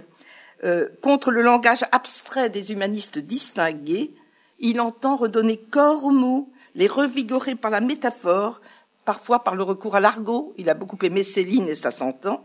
[0.63, 4.13] euh, contre le langage abstrait des humanistes distingués,
[4.59, 8.61] il entend redonner corps aux mots, les revigorer par la métaphore,
[9.03, 12.43] parfois par le recours à l'argot, il a beaucoup aimé Céline et ça s'entend,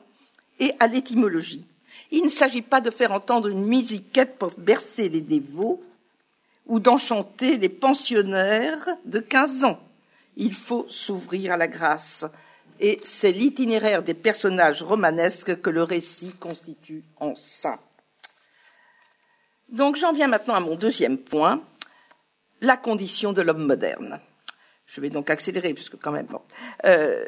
[0.59, 1.67] et à l'étymologie.
[2.11, 5.81] Il ne s'agit pas de faire entendre une musiquette pour bercer les dévots
[6.67, 9.81] ou d'enchanter les pensionnaires de 15 ans.
[10.37, 12.25] Il faut s'ouvrir à la grâce.
[12.79, 17.79] Et c'est l'itinéraire des personnages romanesques que le récit constitue en sein.
[19.71, 21.63] Donc j'en viens maintenant à mon deuxième point,
[22.61, 24.21] la condition de l'homme moderne.
[24.87, 26.27] Je vais donc accélérer, puisque quand même.
[26.85, 27.25] Euh,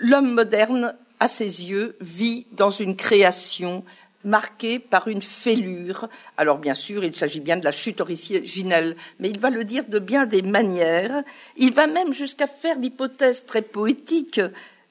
[0.00, 3.84] l'homme moderne à ses yeux, vit dans une création
[4.24, 6.08] marquée par une fêlure.
[6.36, 9.84] Alors bien sûr, il s'agit bien de la chute originelle, mais il va le dire
[9.86, 11.22] de bien des manières.
[11.56, 14.40] Il va même jusqu'à faire l'hypothèse très poétique,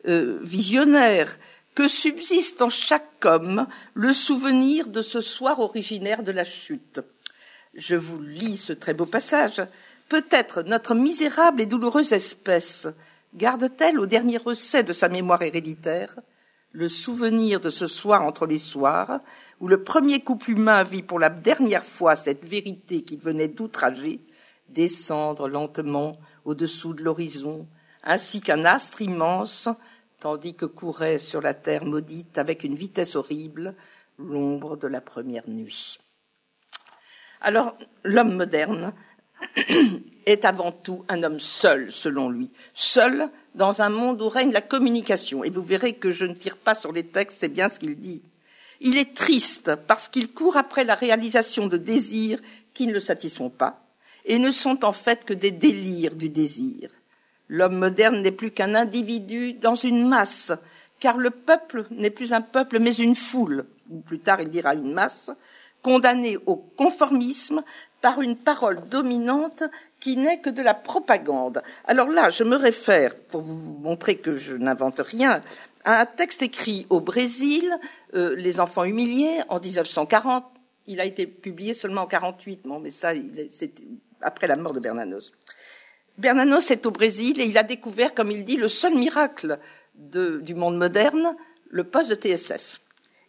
[0.08, 1.38] euh, visionnaire,
[1.78, 7.02] que subsiste en chaque homme le souvenir de ce soir originaire de la chute.
[7.76, 9.62] Je vous lis ce très beau passage.
[10.10, 12.88] Peut-être notre misérable et douloureuse espèce
[13.36, 16.16] garde-t-elle au dernier recet de sa mémoire héréditaire
[16.72, 19.20] le souvenir de ce soir entre les soirs,
[19.60, 24.22] où le premier couple humain vit pour la dernière fois cette vérité qu'il venait d'outrager
[24.70, 27.68] descendre lentement au-dessous de l'horizon,
[28.04, 29.70] ainsi qu'un astre immense,
[30.19, 33.75] tandis que courait sur la terre maudite avec une vitesse horrible
[34.17, 35.99] l'ombre de la première nuit.
[37.41, 38.93] Alors, l'homme moderne
[40.25, 44.62] est avant tout un homme seul, selon lui, seul dans un monde où règne la
[44.62, 45.43] communication.
[45.43, 47.99] Et vous verrez que je ne tire pas sur les textes, c'est bien ce qu'il
[47.99, 48.23] dit.
[48.80, 52.39] Il est triste parce qu'il court après la réalisation de désirs
[52.73, 53.84] qui ne le satisfont pas
[54.25, 56.89] et ne sont en fait que des délires du désir.
[57.50, 60.52] L'homme moderne n'est plus qu'un individu dans une masse,
[61.00, 64.74] car le peuple n'est plus un peuple mais une foule, ou plus tard il dira
[64.74, 65.32] une masse,
[65.82, 67.64] condamné au conformisme
[68.02, 69.64] par une parole dominante
[70.00, 71.62] qui n'est que de la propagande.
[71.86, 75.42] Alors là, je me réfère, pour vous montrer que je n'invente rien,
[75.86, 77.74] à un texte écrit au Brésil,
[78.16, 80.44] euh, Les enfants humiliés, en 1940.
[80.88, 83.12] Il a été publié seulement en 48, bon, mais ça,
[83.50, 83.74] c'est
[84.22, 85.32] après la mort de Bernanos.
[86.17, 89.60] Bernanos est au Brésil et il a découvert, comme il dit, le seul miracle
[89.95, 91.36] du monde moderne,
[91.69, 92.82] le poste de TSF.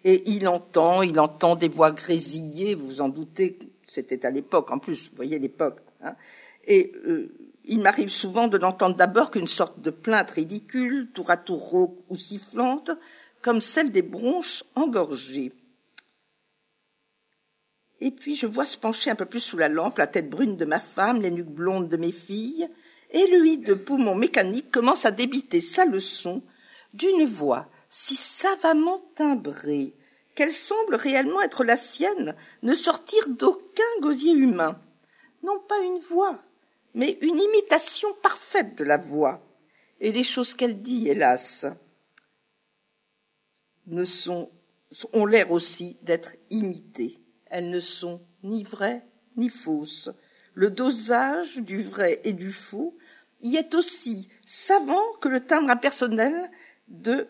[0.04, 4.70] Et il entend, il entend des voix grésillées, vous vous en doutez, c'était à l'époque,
[4.70, 5.80] en plus, vous voyez l'époque.
[6.02, 6.14] Hein.
[6.66, 7.32] Et euh,
[7.64, 11.98] il m'arrive souvent de n'entendre d'abord qu'une sorte de plainte ridicule, tour à tour rauque
[12.08, 12.90] ou sifflante,
[13.42, 15.52] comme celle des bronches engorgées.
[18.00, 20.56] Et puis je vois se pencher un peu plus sous la lampe la tête brune
[20.56, 22.68] de ma femme, les nuques blondes de mes filles,
[23.10, 26.42] et lui de poumon mécanique commence à débiter sa leçon
[26.94, 29.94] d'une voix si savamment timbrée
[30.34, 34.80] qu'elle semble réellement être la sienne, ne sortir d'aucun gosier humain.
[35.42, 36.40] Non pas une voix,
[36.94, 39.42] mais une imitation parfaite de la voix.
[40.00, 41.66] Et les choses qu'elle dit, hélas,
[43.88, 44.50] ne sont,
[45.12, 47.18] ont l'air aussi d'être imitées.
[47.50, 49.04] Elles ne sont ni vraies
[49.36, 50.10] ni fausses.
[50.54, 52.96] Le dosage du vrai et du faux
[53.40, 56.50] y est aussi savant que le timbre impersonnel
[56.88, 57.28] de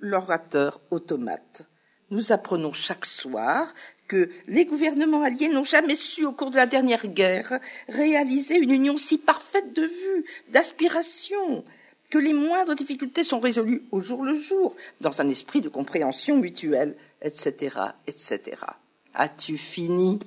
[0.00, 1.66] l'orateur automate.
[2.10, 3.72] Nous apprenons chaque soir
[4.08, 8.72] que les gouvernements alliés n'ont jamais su, au cours de la dernière guerre, réaliser une
[8.72, 11.64] union si parfaite de vues, d'aspirations,
[12.10, 16.36] que les moindres difficultés sont résolues au jour le jour, dans un esprit de compréhension
[16.36, 17.76] mutuelle, etc.,
[18.08, 18.56] etc.
[19.14, 20.18] As-tu fini?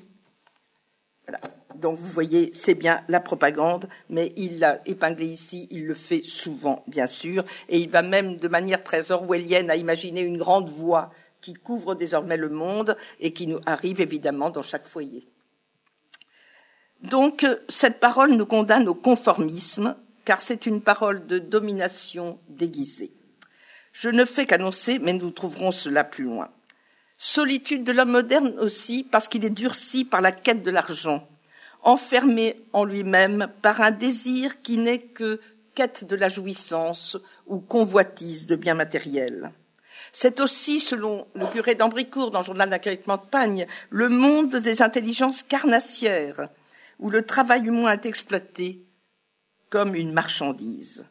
[1.28, 1.40] Voilà.
[1.76, 6.22] Donc vous voyez, c'est bien la propagande, mais il l'a épinglé ici, il le fait
[6.22, 10.70] souvent, bien sûr, et il va même de manière très orwellienne à imaginer une grande
[10.70, 11.10] voix
[11.42, 15.28] qui couvre désormais le monde et qui nous arrive évidemment dans chaque foyer.
[17.02, 23.12] Donc cette parole nous condamne au conformisme, car c'est une parole de domination déguisée.
[23.92, 26.50] Je ne fais qu'annoncer, mais nous trouverons cela plus loin.
[27.26, 31.26] Solitude de l'homme moderne aussi, parce qu'il est durci par la quête de l'argent,
[31.82, 35.40] enfermé en lui-même par un désir qui n'est que
[35.74, 37.16] quête de la jouissance
[37.48, 39.54] ou convoitise de biens matériels.
[40.12, 44.82] C'est aussi, selon le curé d'Ambricourt dans le journal d'accueillement de Pagne, le monde des
[44.82, 46.50] intelligences carnassières,
[47.00, 48.84] où le travail humain est exploité
[49.70, 51.08] comme une marchandise.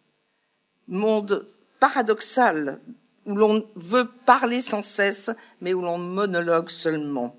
[0.88, 1.46] Monde
[1.80, 2.82] paradoxal
[3.26, 5.30] où l'on veut parler sans cesse,
[5.60, 7.36] mais où l'on monologue seulement.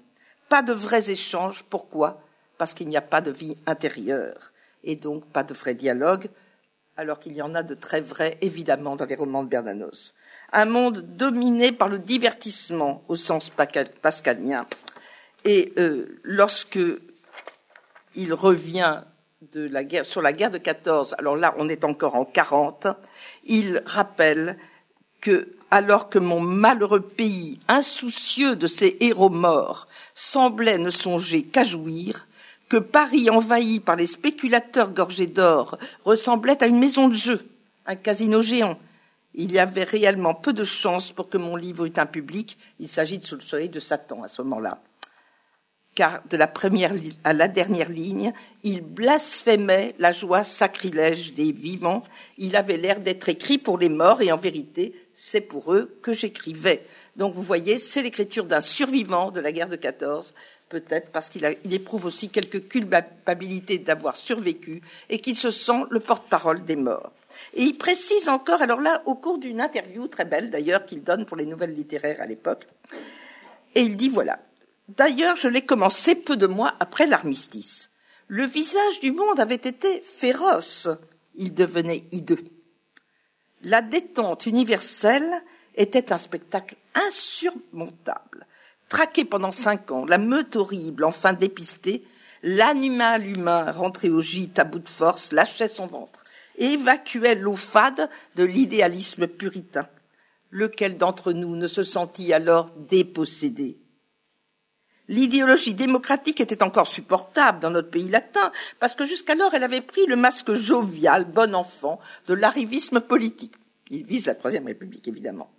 [0.50, 1.64] Pas de vrais échanges.
[1.70, 2.22] Pourquoi?
[2.58, 6.30] Parce qu'il n'y a pas de vie intérieure et donc pas de vrai dialogue,
[6.98, 10.14] alors qu'il y en a de très vrais, évidemment, dans les romans de Bernanos.
[10.52, 13.52] Un monde dominé par le divertissement au sens
[14.02, 14.68] pascalien.
[15.46, 16.80] Et euh, lorsque
[18.16, 19.02] il revient
[19.52, 22.88] de la guerre, sur la guerre de 14, alors là, on est encore en 40,
[23.46, 24.58] il rappelle
[25.20, 31.64] que, alors que mon malheureux pays, insoucieux de ses héros morts, semblait ne songer qu'à
[31.64, 32.28] jouir,
[32.70, 37.42] que Paris, envahi par les spéculateurs gorgés d'or, ressemblait à une maison de jeu,
[37.88, 38.78] un casino géant.
[39.34, 42.56] Il y avait réellement peu de chances pour que mon livre eût un public.
[42.78, 44.78] Il s'agit de Sous le soleil de Satan à ce moment-là.
[45.96, 52.02] Car de la première à la dernière ligne, il blasphémait la joie sacrilège des vivants.
[52.40, 56.12] Il avait l'air d'être écrit pour les morts et en vérité, c'est pour eux que
[56.12, 56.84] j'écrivais.
[57.16, 60.34] Donc vous voyez, c'est l'écriture d'un survivant de la guerre de 14
[60.74, 66.66] peut-être parce qu'il éprouve aussi quelques culpabilités d'avoir survécu et qu'il se sent le porte-parole
[66.66, 67.12] des morts.
[67.54, 71.26] Et il précise encore, alors là, au cours d'une interview très belle d'ailleurs qu'il donne
[71.26, 72.66] pour les nouvelles littéraires à l'époque,
[73.76, 74.40] et il dit voilà.
[74.90, 77.90] D'ailleurs, je l'ai commencé peu de mois après l'armistice.
[78.28, 80.90] Le visage du monde avait été féroce.
[81.36, 82.44] Il devenait hideux.
[83.62, 85.42] La détente universelle
[85.76, 88.46] était un spectacle insurmontable
[88.94, 92.04] traqué pendant cinq ans, la meute horrible, enfin dépistée,
[92.44, 96.24] l'animal humain rentré au gîte à bout de force lâchait son ventre
[96.60, 99.88] et évacuait l'eau fade de l'idéalisme puritain.
[100.52, 103.80] Lequel d'entre nous ne se sentit alors dépossédé?
[105.10, 110.06] L'idéologie démocratique était encore supportable dans notre pays latin, parce que jusqu'alors elle avait pris
[110.06, 113.56] le masque jovial, bon enfant, de l'arrivisme politique.
[113.90, 115.52] Il vise la Troisième République, évidemment.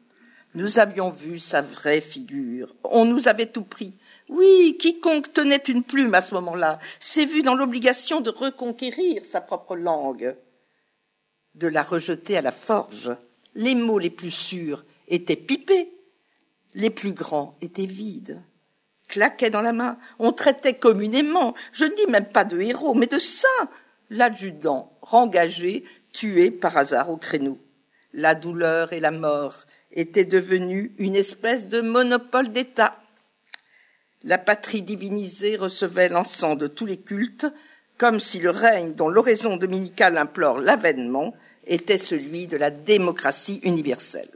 [0.55, 2.75] Nous avions vu sa vraie figure.
[2.85, 3.95] On nous avait tout pris.
[4.29, 9.41] Oui, quiconque tenait une plume à ce moment-là s'est vu dans l'obligation de reconquérir sa
[9.41, 10.37] propre langue,
[11.55, 13.15] de la rejeter à la forge.
[13.55, 15.93] Les mots les plus sûrs étaient pipés,
[16.75, 18.41] les plus grands étaient vides,
[19.15, 19.97] claquaient dans la main.
[20.19, 23.69] On traitait communément, je ne dis même pas de héros, mais de saints,
[24.11, 27.59] l'adjudant rengagé, tué par hasard au créneau.
[28.13, 32.97] La douleur et la mort était devenue une espèce de monopole d'État.
[34.25, 37.47] La patrie divinisée recevait l'encens de tous les cultes,
[37.97, 41.33] comme si le règne dont l'oraison dominicale implore l'avènement
[41.67, 44.31] était celui de la démocratie universelle.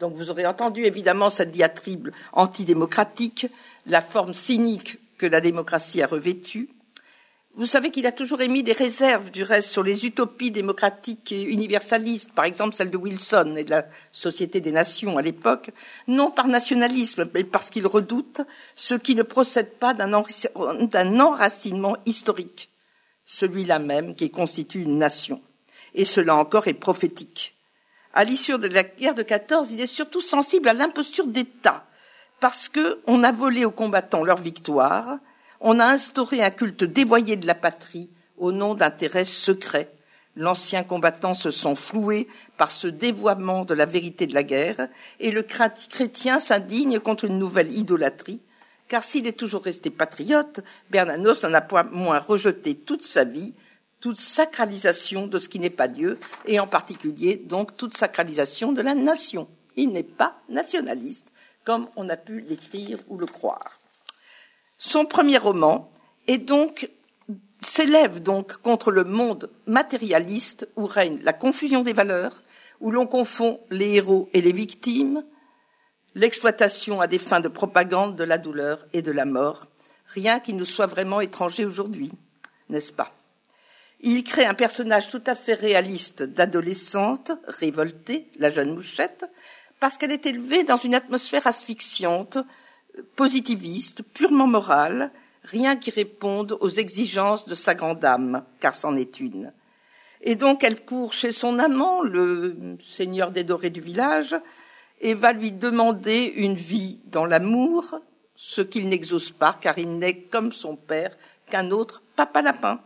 [0.00, 3.46] Donc vous aurez entendu évidemment cette diatribe antidémocratique,
[3.86, 6.68] la forme cynique que la démocratie a revêtue,
[7.56, 11.42] vous savez qu'il a toujours émis des réserves, du reste, sur les utopies démocratiques et
[11.42, 15.70] universalistes, par exemple celle de Wilson et de la Société des Nations à l'époque,
[16.08, 18.40] non par nationalisme, mais parce qu'il redoute
[18.74, 22.70] ce qui ne procède pas d'un enracinement historique,
[23.24, 25.40] celui-là même qui constitue une nation.
[25.94, 27.54] Et cela encore est prophétique.
[28.14, 31.86] À l'issue de la guerre de 14, il est surtout sensible à l'imposture d'État,
[32.40, 35.18] parce qu'on a volé aux combattants leur victoire,
[35.60, 39.90] on a instauré un culte dévoyé de la patrie au nom d'intérêts secrets.
[40.36, 44.88] L'ancien combattant se sent floué par ce dévoiement de la vérité de la guerre,
[45.20, 48.40] et le chrétien s'indigne contre une nouvelle idolâtrie,
[48.88, 53.54] car s'il est toujours resté patriote, Bernanos en a point moins rejeté toute sa vie,
[54.00, 58.82] toute sacralisation de ce qui n'est pas Dieu, et en particulier donc toute sacralisation de
[58.82, 59.48] la nation.
[59.76, 61.32] Il n'est pas nationaliste,
[61.64, 63.80] comme on a pu l'écrire ou le croire.
[64.78, 65.90] Son premier roman
[66.26, 66.90] est donc
[67.60, 72.42] s'élève donc contre le monde matérialiste où règne la confusion des valeurs,
[72.80, 75.24] où l'on confond les héros et les victimes,
[76.14, 79.66] l'exploitation à des fins de propagande de la douleur et de la mort,
[80.06, 82.12] rien qui nous soit vraiment étranger aujourd'hui,
[82.68, 83.12] n'est-ce pas?
[84.00, 89.24] Il crée un personnage tout à fait réaliste d'adolescente, révoltée, la jeune mouchette,
[89.84, 92.38] parce qu'elle est élevée dans une atmosphère asphyxiante
[93.16, 95.12] positiviste, purement morale,
[95.42, 99.52] rien qui réponde aux exigences de sa grande âme, car c'en est une.
[100.22, 104.34] Et donc elle court chez son amant, le seigneur des dorés du village,
[105.02, 108.00] et va lui demander une vie dans l'amour,
[108.34, 111.14] ce qu'il n'exauce pas, car il n'est comme son père
[111.50, 112.80] qu'un autre papa lapin.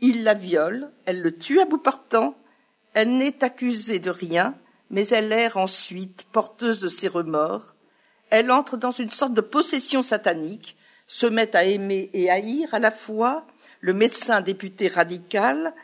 [0.00, 2.36] Il la viole, elle le tue à bout portant,
[2.94, 4.54] elle n'est accusée de rien,
[4.90, 7.74] mais elle erre ensuite, porteuse de ses remords.
[8.30, 10.76] Elle entre dans une sorte de possession satanique,
[11.06, 13.46] se met à aimer et haïr à la fois
[13.80, 15.74] le médecin député radical,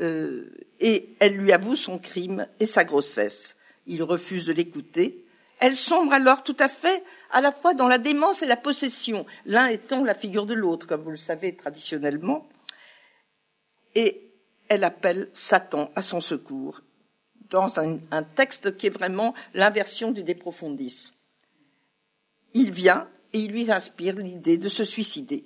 [0.00, 0.50] euh,
[0.80, 3.56] et elle lui avoue son crime et sa grossesse.
[3.86, 5.24] Il refuse de l'écouter.
[5.60, 9.24] Elle sombre alors tout à fait à la fois dans la démence et la possession,
[9.46, 12.48] l'un étant la figure de l'autre, comme vous le savez traditionnellement.
[13.94, 14.32] Et
[14.68, 16.80] elle appelle Satan à son secours
[17.50, 21.12] dans un, texte qui est vraiment l'inversion du De Profundis.
[22.54, 25.44] Il vient et il lui inspire l'idée de se suicider.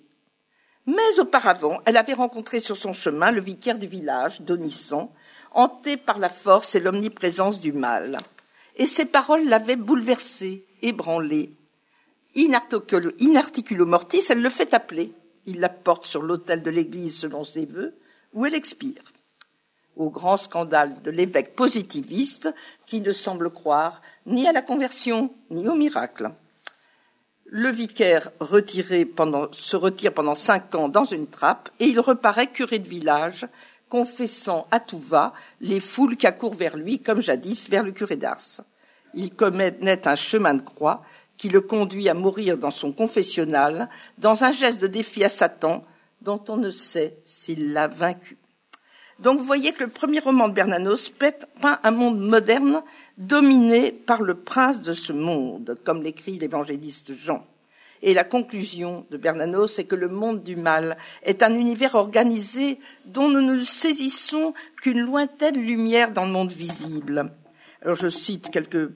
[0.87, 5.11] Mais auparavant, elle avait rencontré sur son chemin le vicaire du village, Donisson,
[5.53, 8.19] hanté par la force et l'omniprésence du mal.
[8.77, 11.51] Et ses paroles l'avaient bouleversée, ébranlée.
[12.35, 15.13] Inarticulo mortis, elle le fait appeler.
[15.47, 17.95] Il la porte sur l'autel de l'église selon ses vœux,
[18.33, 19.03] où elle expire.
[19.99, 22.55] Au grand scandale de l'évêque positiviste
[22.87, 26.31] qui ne semble croire ni à la conversion ni au miracle.
[27.47, 32.89] Le vicaire se retire pendant cinq ans dans une trappe et il reparaît curé de
[32.89, 33.47] village,
[33.89, 38.17] confessant à tout va les foules qui accourent vers lui, comme jadis vers le curé
[38.17, 38.61] d'Ars.
[39.15, 41.03] Il commet un chemin de croix
[41.39, 43.89] qui le conduit à mourir dans son confessionnal,
[44.19, 45.85] dans un geste de défi à Satan,
[46.21, 48.37] dont on ne sait s'il l'a vaincu.
[49.19, 52.83] Donc vous voyez que le premier roman de Bernanos peint un monde moderne
[53.17, 57.45] dominé par le prince de ce monde, comme l'écrit l'évangéliste Jean.
[58.01, 62.79] Et la conclusion de Bernanos, c'est que le monde du mal est un univers organisé
[63.07, 67.33] dont nous ne saisissons qu'une lointaine lumière dans le monde visible.
[67.83, 68.93] Alors je cite quelques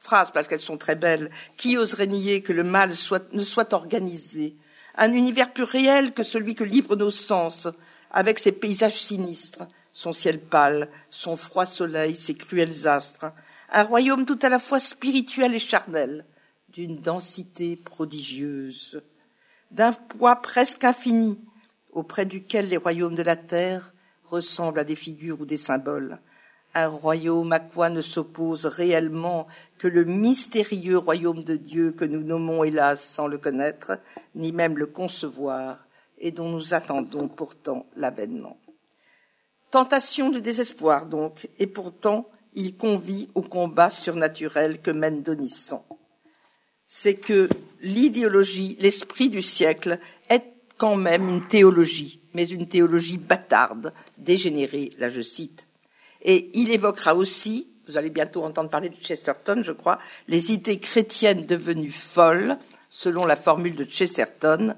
[0.00, 1.30] phrases parce qu'elles sont très belles.
[1.56, 2.90] Qui oserait nier que le mal
[3.32, 4.54] ne soit organisé?
[4.96, 7.68] Un univers plus réel que celui que livrent nos sens,
[8.10, 13.32] avec ses paysages sinistres, son ciel pâle, son froid soleil, ses cruels astres,
[13.72, 16.24] un royaume tout à la fois spirituel et charnel,
[16.68, 19.02] d'une densité prodigieuse,
[19.70, 21.40] d'un poids presque infini,
[21.92, 23.94] auprès duquel les royaumes de la terre
[24.24, 26.20] ressemblent à des figures ou des symboles,
[26.74, 29.48] un royaume à quoi ne s'oppose réellement
[29.78, 33.98] que le mystérieux royaume de Dieu que nous nommons hélas sans le connaître,
[34.36, 35.78] ni même le concevoir,
[36.20, 38.58] et dont nous attendons pourtant l'avènement.
[39.70, 45.82] Tentation de désespoir donc, et pourtant il convie au combat surnaturel que mène Donisson.
[46.86, 47.48] C'est que
[47.80, 49.98] l'idéologie, l'esprit du siècle,
[50.28, 50.42] est
[50.76, 55.68] quand même une théologie, mais une théologie bâtarde, dégénérée, là je cite.
[56.22, 60.80] Et il évoquera aussi, vous allez bientôt entendre parler de Chesterton, je crois, les idées
[60.80, 62.58] chrétiennes devenues folles,
[62.88, 64.74] selon la formule de Chesterton,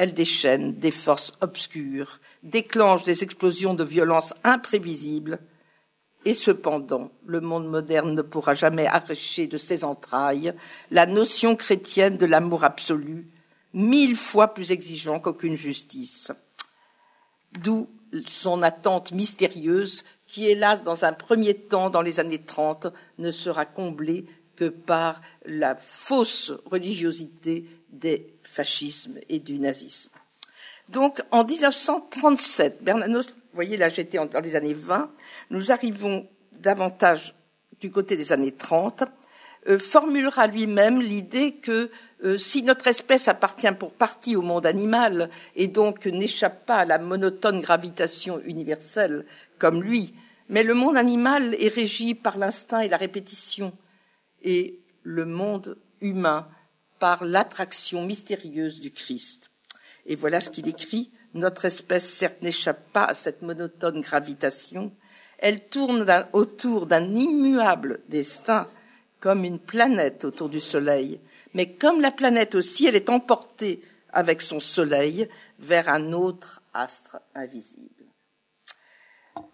[0.00, 5.40] elle déchaîne des forces obscures, déclenche des explosions de violence imprévisibles,
[6.24, 10.54] et cependant, le monde moderne ne pourra jamais arracher de ses entrailles
[10.90, 13.28] la notion chrétienne de l'amour absolu,
[13.74, 16.32] mille fois plus exigeant qu'aucune justice.
[17.62, 17.86] D'où
[18.24, 22.86] son attente mystérieuse qui, hélas, dans un premier temps, dans les années 30,
[23.18, 24.24] ne sera comblée
[24.56, 30.12] que par la fausse religiosité des fascismes et du nazisme.
[30.88, 35.10] Donc, en 1937, Bernanos, vous voyez, là, j'étais dans les années 20,
[35.50, 37.34] nous arrivons davantage
[37.80, 39.04] du côté des années 30,
[39.68, 41.90] euh, formulera lui-même l'idée que
[42.24, 46.84] euh, si notre espèce appartient pour partie au monde animal et donc n'échappe pas à
[46.84, 49.26] la monotone gravitation universelle
[49.58, 50.14] comme lui,
[50.48, 53.72] mais le monde animal est régi par l'instinct et la répétition,
[54.42, 56.48] et le monde humain
[57.00, 59.50] par l'attraction mystérieuse du Christ.
[60.06, 61.10] Et voilà ce qu'il écrit.
[61.34, 64.92] Notre espèce, certes, n'échappe pas à cette monotone gravitation.
[65.38, 68.68] Elle tourne autour d'un immuable destin,
[69.18, 71.20] comme une planète autour du Soleil.
[71.54, 73.82] Mais comme la planète aussi, elle est emportée
[74.12, 75.28] avec son Soleil
[75.58, 77.99] vers un autre astre invisible.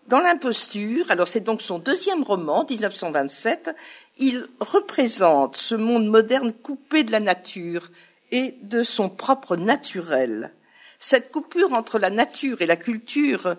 [0.08, 3.74] Dans l'imposture, alors c'est donc son deuxième roman, 1927,
[4.18, 7.90] il représente ce monde moderne coupé de la nature
[8.30, 10.52] et de son propre naturel.
[11.00, 13.56] Cette coupure entre la nature et la culture,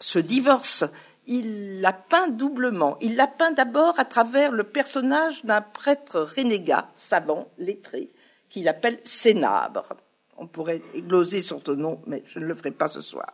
[0.00, 0.84] ce divorce,
[1.26, 2.98] il l'a peint doublement.
[3.00, 8.10] Il l'a peint d'abord à travers le personnage d'un prêtre renégat, savant, lettré,
[8.48, 9.94] qu'il appelle Sénabre.
[10.38, 13.32] On pourrait gloser sur ton nom, mais je ne le ferai pas ce soir.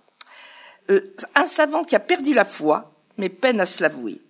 [0.91, 4.21] Euh, un savant qui a perdu la foi, mais peine à se l'avouer.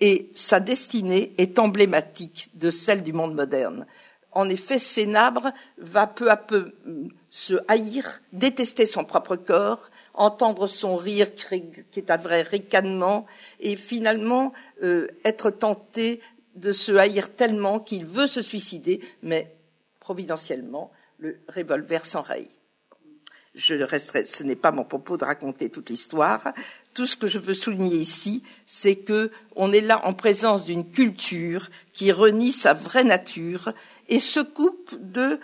[0.00, 3.86] et sa destinée est emblématique de celle du monde moderne.
[4.30, 10.66] En effet, Sénabre va peu à peu mm, se haïr, détester son propre corps, entendre
[10.66, 13.24] son rire qui est un vrai ricanement,
[13.58, 16.20] et finalement euh, être tenté
[16.56, 19.56] de se haïr tellement qu'il veut se suicider, mais
[20.00, 22.50] providentiellement, le revolver s'enraye
[23.56, 26.52] je resterai, ce n'est pas mon propos de raconter toute l'histoire.
[26.94, 30.88] Tout ce que je veux souligner ici, c'est que on est là en présence d'une
[30.90, 33.72] culture qui renie sa vraie nature
[34.08, 35.40] et se coupe de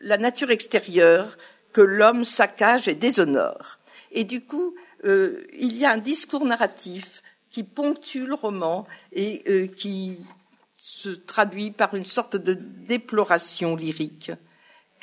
[0.00, 1.36] la nature extérieure
[1.72, 3.78] que l'homme saccage et déshonore.
[4.12, 9.42] Et du coup, euh, il y a un discours narratif qui ponctue le roman et
[9.48, 10.18] euh, qui
[10.76, 14.30] se traduit par une sorte de déploration lyrique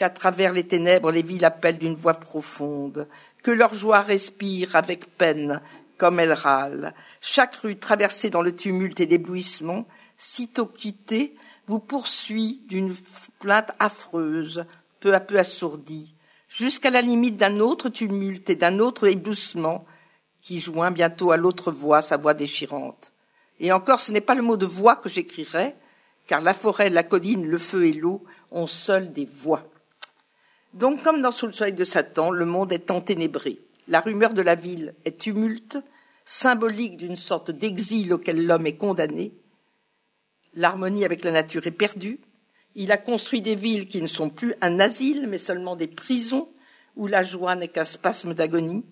[0.02, 3.08] qu'à travers les ténèbres les villes appellent d'une voix profonde,
[3.44, 5.62] que leur joie respire avec peine
[5.98, 6.96] comme elles râlent.
[7.22, 9.86] Chaque rue traversée dans le tumulte et l'éblouissement,
[10.18, 11.36] sitôt quittée,
[11.68, 12.96] vous poursuit d'une
[13.40, 14.66] plainte affreuse,
[15.02, 16.16] peu à peu assourdie,
[16.50, 19.86] jusqu'à la limite d'un autre tumulte et d'un autre éblouissement,
[20.42, 23.14] qui joint bientôt à l'autre voix sa voix déchirante.
[23.60, 25.76] Et encore, ce n'est pas le mot de voix que j'écrirai,
[26.26, 29.64] car la forêt, la colline, le feu et l'eau ont seuls des voix.
[30.74, 33.60] Donc, comme dans Sous le soleil de Satan, le monde est enténébré.
[33.88, 35.78] La rumeur de la ville est tumulte,
[36.24, 39.34] symbolique d'une sorte d'exil auquel l'homme est condamné.
[40.54, 42.20] L'harmonie avec la nature est perdue.
[42.76, 46.50] Il a construit des villes qui ne sont plus un asile, mais seulement des prisons
[46.96, 48.86] où la joie n'est qu'un spasme d'agonie.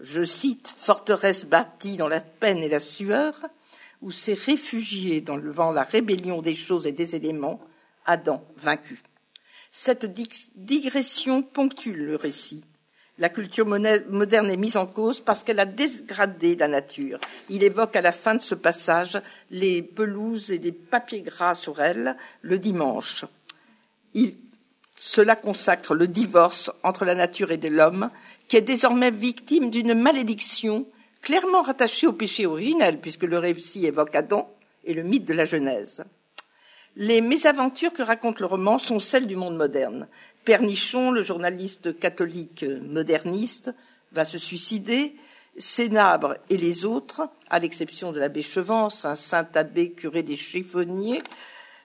[0.00, 3.34] Je cite Forteresse bâtie dans la peine et la sueur,
[4.00, 7.60] où s'est réfugié dans le vent la rébellion des choses et des éléments,
[8.04, 9.02] Adam vaincu.
[9.74, 10.04] Cette
[10.54, 12.62] digression ponctue le récit.
[13.16, 17.18] La culture moderne est mise en cause parce qu'elle a dégradé la nature.
[17.48, 19.18] Il évoque à la fin de ce passage
[19.50, 23.24] les pelouses et des papiers gras sur elles le dimanche.
[24.94, 28.10] cela consacre le divorce entre la nature et l'homme,
[28.48, 30.86] qui est désormais victime d'une malédiction
[31.22, 34.54] clairement rattachée au péché originel, puisque le récit évoque Adam
[34.84, 36.04] et le mythe de la Genèse.
[36.96, 40.08] Les mésaventures que raconte le roman sont celles du monde moderne.
[40.44, 43.72] Pernichon, le journaliste catholique moderniste,
[44.12, 45.16] va se suicider.
[45.56, 51.22] Sénabre et les autres, à l'exception de l'abbé Chevance, un saint abbé curé des chiffonniers,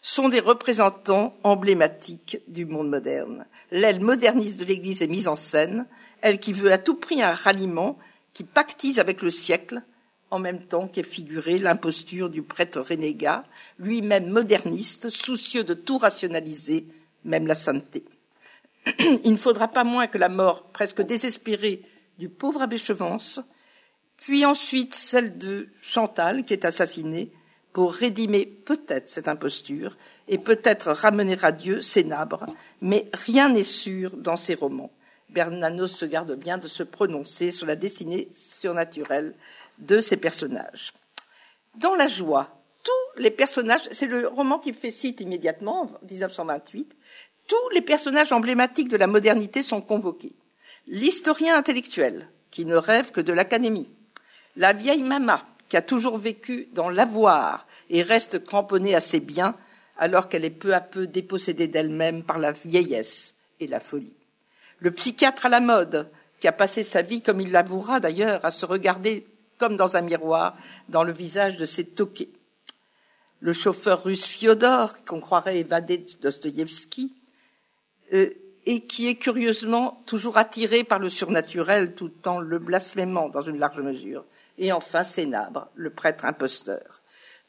[0.02, 3.46] sont des représentants emblématiques du monde moderne.
[3.72, 5.86] L'aile moderniste de l'Église est mise en scène,
[6.22, 7.98] elle qui veut à tout prix un ralliement,
[8.34, 9.82] qui pactise avec le siècle,
[10.30, 13.44] en même temps qu'est figurée l'imposture du prêtre renégat,
[13.80, 16.88] lui-même moderniste, soucieux de tout rationaliser,
[17.24, 18.04] même la sainteté.
[19.24, 21.82] Il ne faudra pas moins que la mort presque désespérée
[22.20, 23.40] du pauvre abbé Chevance,
[24.18, 27.32] puis ensuite celle de Chantal, qui est assassinée,
[27.74, 29.98] pour rédimer peut-être cette imposture
[30.28, 32.48] et peut-être ramener à Dieu Sénabre,
[32.82, 34.92] mais rien n'est sûr dans ces romans.
[35.30, 39.36] Bernanos se garde bien de se prononcer sur la destinée surnaturelle
[39.80, 40.94] de ces personnages.
[41.76, 46.98] Dans la joie, tous les personnages, c'est le roman qui fait cite immédiatement, en 1928,
[47.48, 50.34] tous les personnages emblématiques de la modernité sont convoqués.
[50.88, 53.90] L'historien intellectuel, qui ne rêve que de l'académie.
[54.56, 59.54] La vieille mama, qui a toujours vécu dans l'avoir et reste cramponnée à ses biens,
[59.98, 64.16] alors qu'elle est peu à peu dépossédée d'elle-même par la vieillesse et la folie.
[64.80, 66.10] Le psychiatre à la mode,
[66.40, 69.28] qui a passé sa vie, comme il l'avouera d'ailleurs, à se regarder
[69.58, 70.56] comme dans un miroir,
[70.90, 72.32] dans le visage de ses toqués.
[73.40, 77.14] Le chauffeur russe Fyodor, qu'on croirait évadé de Dostoïevski,
[78.14, 78.30] euh,
[78.66, 83.60] et qui est curieusement toujours attiré par le surnaturel tout en le blasphémant dans une
[83.60, 84.26] large mesure.
[84.58, 87.02] Et enfin Sénabre, le prêtre imposteur.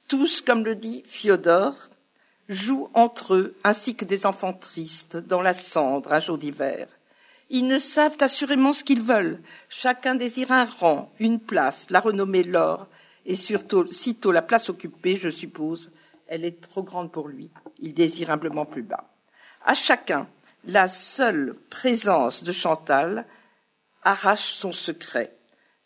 [0.06, 1.74] Tous, comme le dit Fyodor,
[2.48, 6.86] jouent entre eux, ainsi que des enfants tristes, dans la cendre un jour d'hiver.
[7.50, 9.40] Ils ne savent assurément ce qu'ils veulent.
[9.70, 12.88] Chacun désire un rang, une place, la renommée, l'or,
[13.24, 15.90] et surtout, sitôt la place occupée, je suppose,
[16.26, 17.50] elle est trop grande pour lui.
[17.78, 19.10] Il désire humblement plus bas.
[19.64, 20.28] À chacun,
[20.64, 23.26] la seule présence de Chantal
[24.02, 25.34] arrache son secret.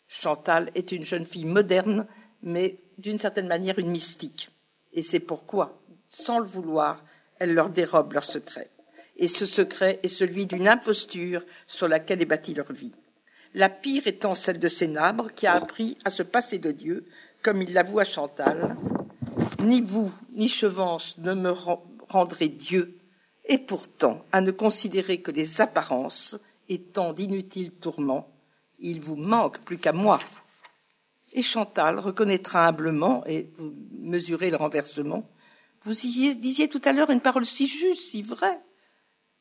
[0.07, 2.07] Chantal est une jeune fille moderne,
[2.41, 4.51] mais d'une certaine manière une mystique.
[4.91, 7.03] Et c'est pourquoi, sans le vouloir,
[7.39, 8.69] elle leur dérobe leur secret
[9.17, 12.93] et ce secret est celui d'une imposture sur laquelle est bâtie leur vie.
[13.53, 17.05] La pire étant celle de Sénabre, qui a appris à se passer de Dieu,
[17.43, 18.75] comme il l'avoue à Chantal.
[19.63, 21.53] Ni vous, ni Chevance ne me
[22.09, 22.97] rendrez Dieu,
[23.45, 26.37] et pourtant, à ne considérer que les apparences
[26.69, 28.33] étant d'inutiles tourments,
[28.79, 30.19] il vous manque plus qu'à moi.
[31.33, 35.29] Et Chantal reconnaîtra humblement, et vous mesurez le renversement,
[35.81, 38.61] vous disiez tout à l'heure une parole si juste, si vraie.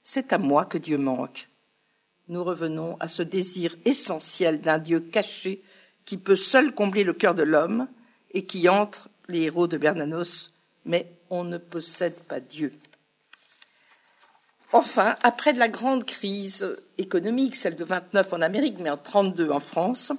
[0.03, 1.49] C'est à moi que Dieu manque.
[2.29, 5.63] Nous revenons à ce désir essentiel d'un Dieu caché
[6.05, 7.89] qui peut seul combler le cœur de l'homme
[8.33, 10.53] et qui entre les héros de Bernanos,
[10.85, 12.73] mais on ne possède pas Dieu.
[14.73, 19.61] Enfin, après la grande crise économique, celle de 29 en Amérique, mais en 32 en
[19.61, 20.13] France,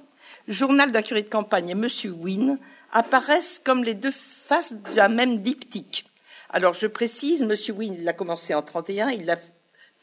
[0.46, 2.58] Journal d'un curé de campagne et Monsieur Wynne
[2.92, 6.06] apparaissent comme les deux faces d'un même diptyque.
[6.50, 9.38] Alors, je précise, Monsieur Wynne, il a commencé en 31, il l'a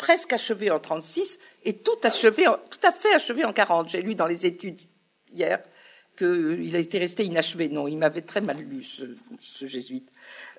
[0.01, 3.87] presque achevé en 36 et tout achevé, tout à fait achevé en 40.
[3.87, 4.81] J'ai lu dans les études
[5.31, 5.61] hier
[6.17, 7.69] qu'il a été resté inachevé.
[7.69, 10.11] Non, il m'avait très mal lu, ce, jésuite.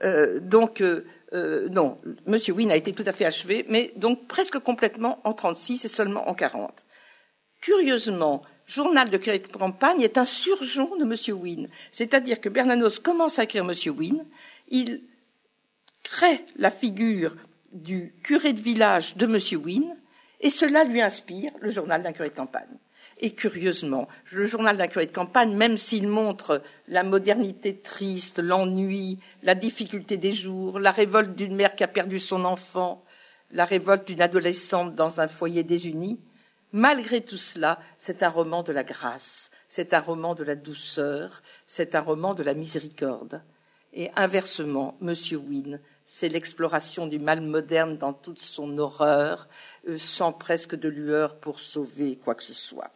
[0.04, 4.28] Euh, donc, euh, euh, non, Monsieur Wynne a été tout à fait achevé, mais donc
[4.28, 6.86] presque complètement en 36 et seulement en 40.
[7.60, 11.68] Curieusement, Journal de campagne est un surgeon de Monsieur Wynne.
[11.90, 14.24] C'est-à-dire que Bernanos commence à écrire Monsieur Wynne,
[14.68, 15.02] il
[16.04, 17.34] crée la figure
[17.72, 19.96] du curé de village de Monsieur Wynne,
[20.40, 22.78] et cela lui inspire le journal d'un curé de campagne.
[23.18, 29.18] Et curieusement, le journal d'un curé de campagne, même s'il montre la modernité triste, l'ennui,
[29.42, 33.04] la difficulté des jours, la révolte d'une mère qui a perdu son enfant,
[33.50, 36.20] la révolte d'une adolescente dans un foyer désuni,
[36.72, 41.42] malgré tout cela, c'est un roman de la grâce, c'est un roman de la douceur,
[41.66, 43.42] c'est un roman de la miséricorde.
[43.92, 49.48] Et inversement, Monsieur Wynne, c'est l'exploration du mal moderne dans toute son horreur,
[49.88, 52.90] euh, sans presque de lueur pour sauver quoi que ce soit.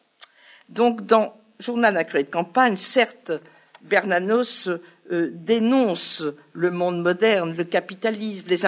[0.68, 3.32] Donc, dans Journal d'un de campagne, certes,
[3.80, 4.68] Bernanos
[5.10, 8.58] euh, dénonce le monde moderne, le capitalisme, les,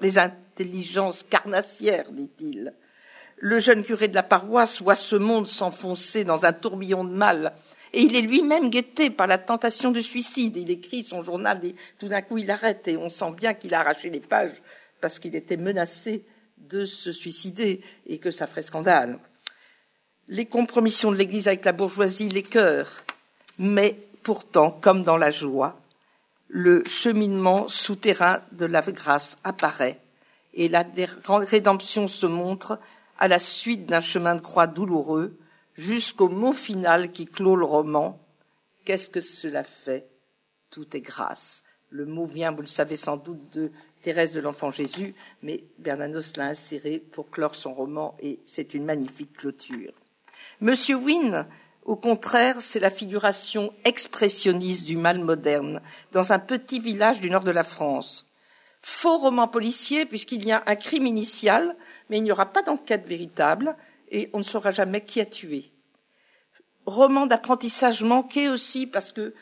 [0.00, 2.72] les intelligences carnassières, dit-il.
[3.36, 7.54] Le jeune curé de la paroisse voit ce monde s'enfoncer dans un tourbillon de mal
[7.92, 10.56] et il est lui-même guetté par la tentation du suicide.
[10.56, 13.74] Il écrit son journal et tout d'un coup il arrête et on sent bien qu'il
[13.74, 14.62] a arraché les pages
[15.00, 16.24] parce qu'il était menacé
[16.56, 19.18] de se suicider et que ça ferait scandale.
[20.28, 23.04] Les compromissions de l'Église avec la bourgeoisie, les cœurs,
[23.58, 25.78] mais pourtant, comme dans la joie,
[26.48, 29.98] le cheminement souterrain de la grâce apparaît
[30.54, 30.84] et la
[31.26, 32.78] rédemption se montre
[33.18, 35.36] à la suite d'un chemin de croix douloureux
[35.74, 38.18] jusqu'au mot final qui clôt le roman.
[38.84, 40.08] Qu'est-ce que cela fait?
[40.70, 41.62] Tout est grâce.
[41.90, 43.70] Le mot vient, vous le savez sans doute, de
[44.00, 48.84] Thérèse de l'Enfant Jésus, mais Bernanos l'a inséré pour clore son roman et c'est une
[48.84, 49.92] magnifique clôture.
[50.60, 51.46] Monsieur Wynne,
[51.84, 55.80] au contraire, c'est la figuration expressionniste du mal moderne
[56.12, 58.26] dans un petit village du nord de la France.
[58.80, 61.76] Faux roman policier puisqu'il y a un crime initial,
[62.08, 63.76] mais il n'y aura pas d'enquête véritable
[64.12, 65.72] et on ne saura jamais qui a tué.
[66.86, 69.34] Roman d'apprentissage manqué aussi parce que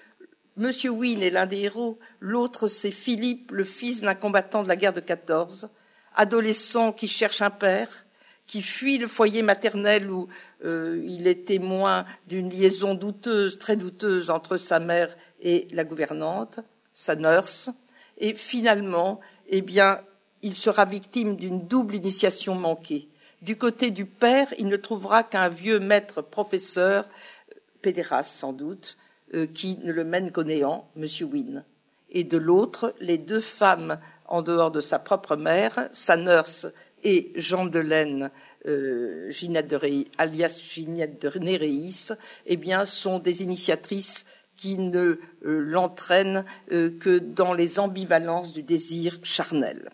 [0.56, 4.76] Monsieur Wynne est l'un des héros, l'autre c'est Philippe, le fils d'un combattant de la
[4.76, 5.70] guerre de 14,
[6.14, 8.06] adolescent qui cherche un père,
[8.46, 10.28] qui fuit le foyer maternel où
[10.64, 16.60] euh, il est témoin d'une liaison douteuse, très douteuse entre sa mère et la gouvernante,
[16.92, 17.70] sa nurse,
[18.18, 20.00] et finalement, eh bien,
[20.42, 23.08] il sera victime d'une double initiation manquée.
[23.42, 27.06] Du côté du père, il ne trouvera qu'un vieux maître professeur,
[27.80, 28.98] pédéraste sans doute,
[29.32, 31.06] euh, qui ne le mène qu'au néant, M.
[31.22, 31.64] Wynne.
[32.10, 36.66] Et de l'autre, les deux femmes en dehors de sa propre mère, sa nurse
[37.02, 38.30] et Jean de Laine,
[38.66, 42.12] euh, Ginette de alias Ginette de Néréis,
[42.44, 44.26] eh bien, sont des initiatrices
[44.56, 49.88] qui ne euh, l'entraînent que dans les ambivalences du désir charnel.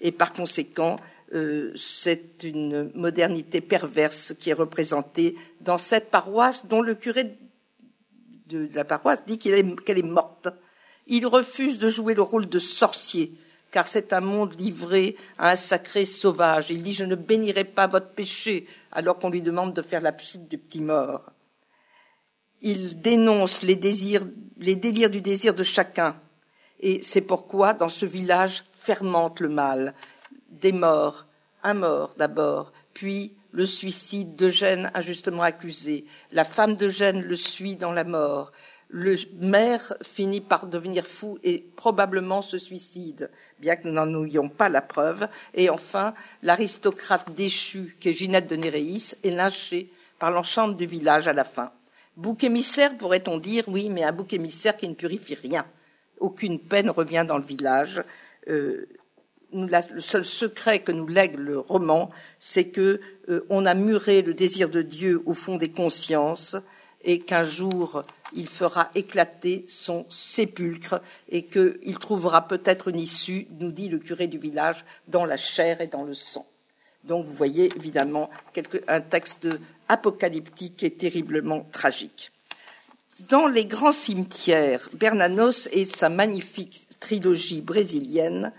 [0.00, 0.96] Et par conséquent,
[1.32, 7.38] euh, c'est une modernité perverse qui est représentée dans cette paroisse dont le curé
[8.46, 10.48] de la paroisse dit qu'elle est, morte.
[11.06, 13.32] Il refuse de jouer le rôle de sorcier,
[13.70, 16.70] car c'est un monde livré à un sacré sauvage.
[16.70, 20.48] Il dit Je ne bénirai pas votre péché, alors qu'on lui demande de faire l'absurde
[20.48, 21.30] du petit mort.
[22.60, 24.26] Il dénonce les désirs,
[24.58, 26.16] les délires du désir de chacun.
[26.80, 29.94] Et c'est pourquoi, dans ce village, fermente le mal
[30.60, 31.26] des morts,
[31.62, 36.04] un mort d'abord, puis le suicide d'Eugène injustement accusé.
[36.32, 38.52] La femme d'Eugène le suit dans la mort.
[38.92, 43.30] Le maire finit par devenir fou et probablement se suicide,
[43.60, 45.28] bien que nous n'en ayons pas la preuve.
[45.54, 51.28] Et enfin, l'aristocrate déchu, qui est Ginette de Néréis, est lynché par l'enchante du village
[51.28, 51.70] à la fin.
[52.16, 55.64] Bouc émissaire, pourrait-on dire, oui, mais un bouc émissaire qui ne purifie rien.
[56.18, 58.02] Aucune peine revient dans le village.
[58.48, 58.86] Euh,
[59.52, 64.34] le seul secret que nous lègue le roman, c'est que euh, on a muré le
[64.34, 66.56] désir de Dieu au fond des consciences
[67.02, 73.72] et qu'un jour il fera éclater son sépulcre et qu'il trouvera peut-être une issue, nous
[73.72, 76.46] dit le curé du village, dans la chair et dans le sang.
[77.04, 78.30] Donc vous voyez évidemment
[78.86, 79.48] un texte
[79.88, 82.30] apocalyptique et terriblement tragique.
[83.28, 88.52] Dans les grands cimetières, Bernanos et sa magnifique trilogie brésilienne,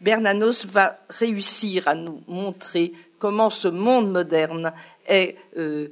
[0.00, 4.72] Bernanos va réussir à nous montrer comment ce monde moderne
[5.06, 5.88] est, euh,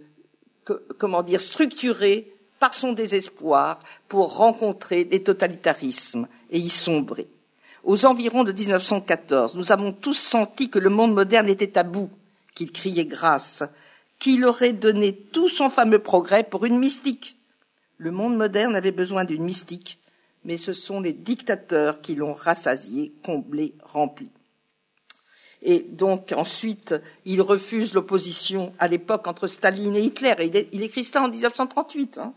[0.99, 3.79] comment dire, structuré par son désespoir
[4.09, 7.29] pour rencontrer les totalitarismes et y sombrer.
[7.85, 12.11] Aux environs de 1914, nous avons tous senti que le monde moderne était à bout,
[12.55, 13.63] qu'il criait grâce,
[14.19, 17.37] qu'il aurait donné tout son fameux progrès pour une mystique.
[17.99, 19.99] Le monde moderne avait besoin d'une mystique,
[20.49, 24.31] mais ce sont les dictateurs qui l'ont rassasié, comblé, rempli.
[25.61, 26.95] Et donc ensuite,
[27.27, 30.35] il refuse l'opposition à l'époque entre Staline et Hitler.
[30.39, 32.17] Et il, écrit ça en 1938.
[32.17, 32.33] Hein.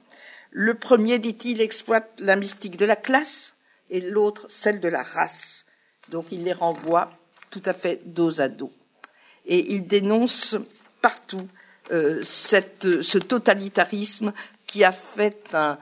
[0.49, 3.55] Le premier, dit-il, exploite la mystique de la classe
[3.89, 5.65] et l'autre celle de la race.
[6.09, 7.11] Donc il les renvoie
[7.49, 8.73] tout à fait dos à dos.
[9.45, 10.57] Et il dénonce
[11.01, 11.47] partout
[11.93, 14.33] euh, ce totalitarisme
[14.67, 15.77] qui a fait un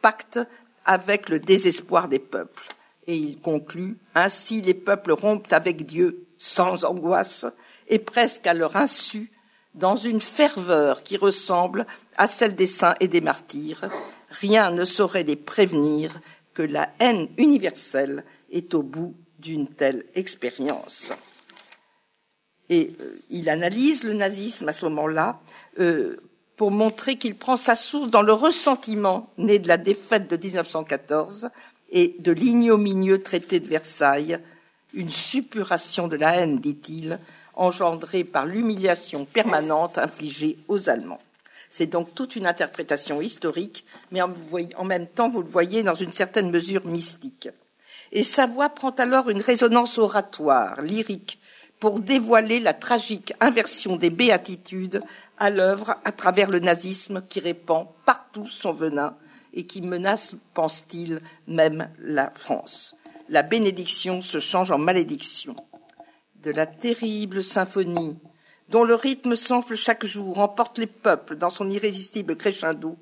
[0.00, 0.38] pacte
[0.84, 2.68] avec le désespoir des peuples.
[3.06, 7.46] Et il conclut Ainsi les peuples rompent avec Dieu sans angoisse
[7.88, 9.30] et presque à leur insu,
[9.74, 13.88] dans une ferveur qui ressemble à celle des saints et des martyrs.
[14.28, 16.20] Rien ne saurait les prévenir
[16.52, 21.12] que la haine universelle est au bout d'une telle expérience.
[22.68, 25.40] Et euh, il analyse le nazisme à ce moment-là
[25.78, 26.16] euh,
[26.56, 31.48] pour montrer qu'il prend sa source dans le ressentiment né de la défaite de 1914
[31.90, 34.38] et de l'ignominieux traité de Versailles,
[34.94, 37.18] une suppuration de la haine, dit-il,
[37.54, 41.20] engendrée par l'humiliation permanente infligée aux Allemands.
[41.68, 46.12] C'est donc toute une interprétation historique, mais en même temps, vous le voyez, dans une
[46.12, 47.48] certaine mesure mystique.
[48.12, 51.38] Et sa voix prend alors une résonance oratoire, lyrique,
[51.82, 55.02] pour dévoiler la tragique inversion des béatitudes
[55.36, 59.16] à l'œuvre à travers le nazisme qui répand partout son venin
[59.52, 62.94] et qui menace, pense-t-il, même la France.
[63.28, 65.56] La bénédiction se change en malédiction.
[66.44, 68.16] De la terrible symphonie
[68.68, 72.96] dont le rythme s'enfle chaque jour, emporte les peuples dans son irrésistible crescendo,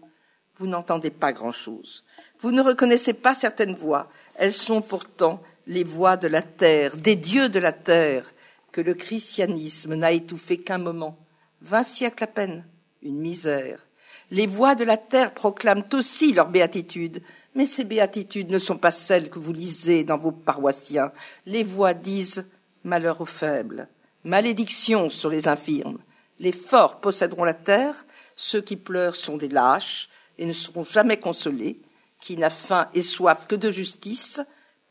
[0.56, 2.02] vous n'entendez pas grand-chose.
[2.38, 4.08] Vous ne reconnaissez pas certaines voix.
[4.36, 8.24] Elles sont pourtant les voix de la terre, des dieux de la terre,
[8.72, 11.18] que le christianisme n'a étouffé qu'un moment,
[11.62, 12.66] vingt siècles à peine,
[13.02, 13.86] une misère.
[14.30, 17.22] Les voix de la terre proclament aussi leur béatitude,
[17.54, 21.12] mais ces béatitudes ne sont pas celles que vous lisez dans vos paroissiens.
[21.46, 22.46] Les voix disent
[22.84, 23.88] malheur aux faibles,
[24.24, 25.98] malédiction sur les infirmes.
[26.38, 28.06] Les forts posséderont la terre,
[28.36, 30.08] ceux qui pleurent sont des lâches
[30.38, 31.80] et ne seront jamais consolés,
[32.20, 34.40] qui n'a faim et soif que de justice,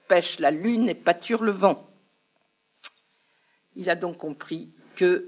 [0.08, 1.89] pêche la lune et pâture le vent.
[3.80, 4.68] Il a donc compris
[4.98, 5.24] qu'il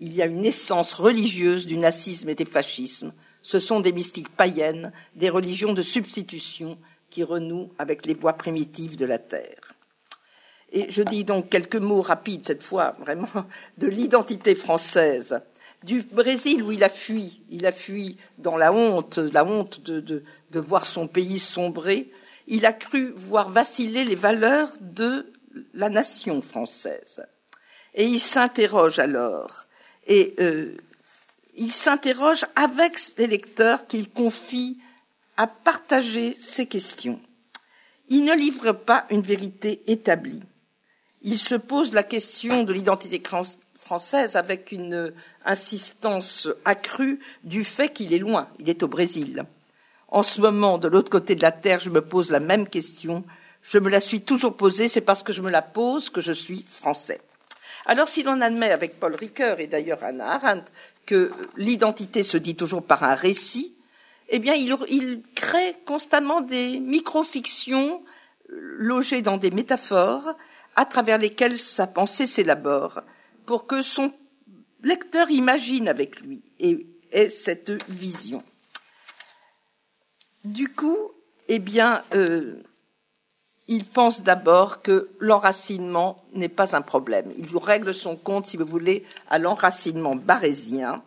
[0.00, 3.12] y a une essence religieuse du nazisme et des fascismes.
[3.42, 6.78] Ce sont des mystiques païennes, des religions de substitution
[7.10, 9.74] qui renouent avec les voies primitives de la terre.
[10.72, 13.28] Et je dis donc quelques mots rapides cette fois, vraiment,
[13.76, 15.40] de l'identité française.
[15.84, 20.00] Du Brésil où il a fui, il a fui dans la honte, la honte de,
[20.00, 22.10] de voir son pays sombrer.
[22.46, 25.30] Il a cru voir vaciller les valeurs de
[25.74, 27.22] la nation française.
[27.94, 29.64] Et il s'interroge alors.
[30.06, 30.76] Et euh,
[31.54, 34.78] il s'interroge avec les lecteurs qu'il confie
[35.36, 37.20] à partager ses questions.
[38.08, 40.42] Il ne livre pas une vérité établie.
[41.22, 43.22] Il se pose la question de l'identité
[43.74, 45.12] française avec une
[45.44, 49.44] insistance accrue du fait qu'il est loin, il est au Brésil.
[50.08, 53.24] En ce moment, de l'autre côté de la Terre, je me pose la même question.
[53.62, 56.32] Je me la suis toujours posée, c'est parce que je me la pose que je
[56.32, 57.20] suis français.
[57.86, 60.72] Alors si l'on admet avec Paul Ricoeur et d'ailleurs Anna Arendt
[61.06, 63.74] que l'identité se dit toujours par un récit,
[64.28, 68.02] eh bien il, crée constamment des micro-fictions
[68.48, 70.36] logées dans des métaphores
[70.76, 73.02] à travers lesquelles sa pensée s'élabore
[73.46, 74.12] pour que son
[74.82, 78.42] lecteur imagine avec lui et ait cette vision.
[80.44, 80.96] Du coup,
[81.48, 82.62] eh bien, euh,
[83.72, 87.32] il pense d'abord que l'enracinement n'est pas un problème.
[87.38, 91.02] Il vous règle son compte, si vous voulez, à l'enracinement barésien.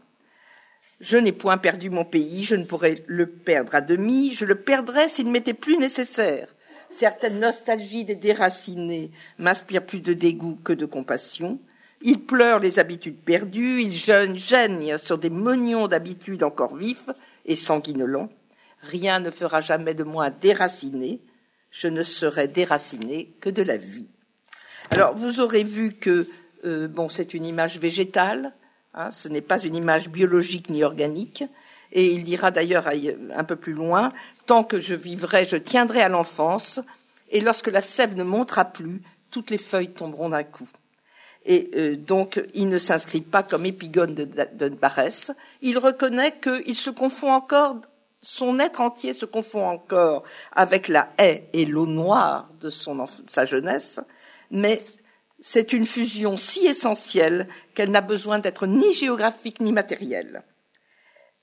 [0.99, 4.55] Je n'ai point perdu mon pays, je ne pourrais le perdre à demi, je le
[4.55, 6.47] perdrais s'il m'était plus nécessaire.
[6.89, 11.59] Certaines nostalgies des déracinés m'inspirent plus de dégoût que de compassion.
[12.01, 17.11] Il pleure les habitudes perdues, il jeûne, sur des mognons d'habitudes encore vifs,
[17.45, 18.29] et sanguinolent.
[18.81, 21.21] Rien ne fera jamais de moi déraciné.
[21.75, 24.07] Je ne serai déraciné que de la vie.
[24.91, 26.25] Alors, vous aurez vu que
[26.63, 28.53] euh, bon, c'est une image végétale.
[28.93, 31.43] Hein, ce n'est pas une image biologique ni organique.
[31.91, 32.87] Et il dira d'ailleurs
[33.35, 34.13] un peu plus loin,
[34.45, 36.79] tant que je vivrai, je tiendrai à l'enfance,
[37.29, 40.69] et lorsque la sève ne montera plus, toutes les feuilles tomberont d'un coup.
[41.45, 45.31] Et euh, donc, il ne s'inscrit pas comme épigone de, de, Barès.
[45.61, 47.81] Il reconnaît qu'il se confond encore,
[48.25, 53.99] son être entier se confond encore avec la haie et l'eau noire de sa jeunesse,
[54.49, 54.81] mais
[55.39, 60.41] c'est une fusion si essentielle qu'elle n'a besoin d'être ni géographique ni matérielle.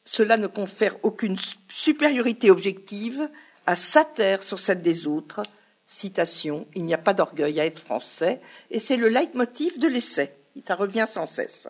[0.04, 1.36] Cela ne confère aucune
[1.68, 3.30] supériorité objective
[3.66, 5.40] à sa terre sur celle des autres,
[5.84, 10.32] Citation, il n'y a pas d'orgueil à être français, et c'est le leitmotiv de l'essai.
[10.64, 11.68] Ça revient sans cesse.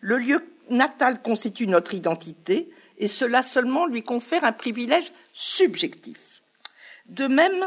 [0.00, 6.42] Le lieu natal constitue notre identité, et cela seulement lui confère un privilège subjectif.
[7.08, 7.64] De même,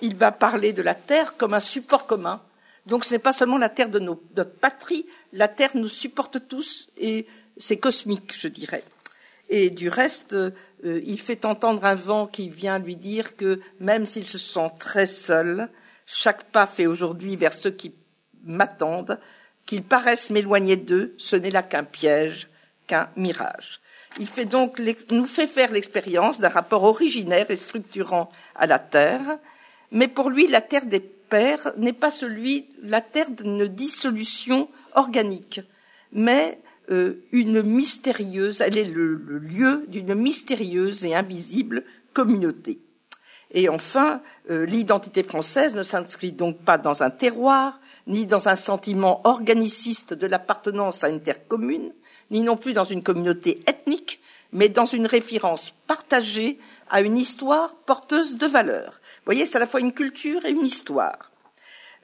[0.00, 2.42] il va parler de la terre comme un support commun.
[2.86, 6.88] Donc ce n'est pas seulement la terre de notre patrie, la terre nous supporte tous,
[6.96, 8.84] et c'est cosmique, je dirais.
[9.48, 10.50] Et du reste, euh,
[10.82, 15.06] il fait entendre un vent qui vient lui dire que même s'il se sent très
[15.06, 15.68] seul,
[16.04, 17.94] chaque pas fait aujourd'hui vers ceux qui
[18.44, 19.18] m'attendent,
[19.66, 22.48] qu'ils paraissent m'éloigner d'eux, ce n'est là qu'un piège,
[22.86, 23.80] qu'un mirage.
[24.18, 29.38] Il fait donc, nous fait faire l'expérience d'un rapport originaire et structurant à la Terre,
[29.90, 35.60] mais pour lui, la Terre des pères n'est pas celui, la Terre d'une dissolution organique,
[36.12, 36.60] mais
[36.90, 42.80] euh, une mystérieuse, elle est le, lieu d'une mystérieuse et invisible communauté.
[43.52, 48.56] Et enfin, euh, l'identité française ne s'inscrit donc pas dans un terroir, ni dans un
[48.56, 51.92] sentiment organiciste de l'appartenance à une terre commune,
[52.30, 54.20] ni non plus dans une communauté ethnique,
[54.52, 56.58] mais dans une référence partagée
[56.88, 59.00] à une histoire porteuse de valeurs.
[59.18, 61.30] Vous voyez, c'est à la fois une culture et une histoire.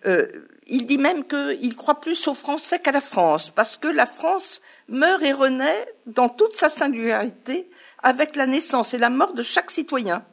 [0.06, 0.26] Euh,
[0.66, 4.60] il dit même qu'il croit plus aux Français qu'à la France, parce que la France
[4.88, 7.68] meurt et renaît dans toute sa singularité
[8.02, 10.24] avec la naissance et la mort de chaque citoyen.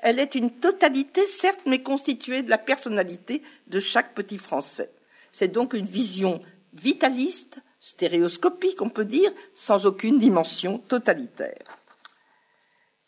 [0.00, 4.90] Elle est une totalité, certes, mais constituée de la personnalité de chaque petit Français.
[5.30, 6.42] C'est donc une vision
[6.74, 11.76] vitaliste, stéréoscopique, on peut dire, sans aucune dimension totalitaire.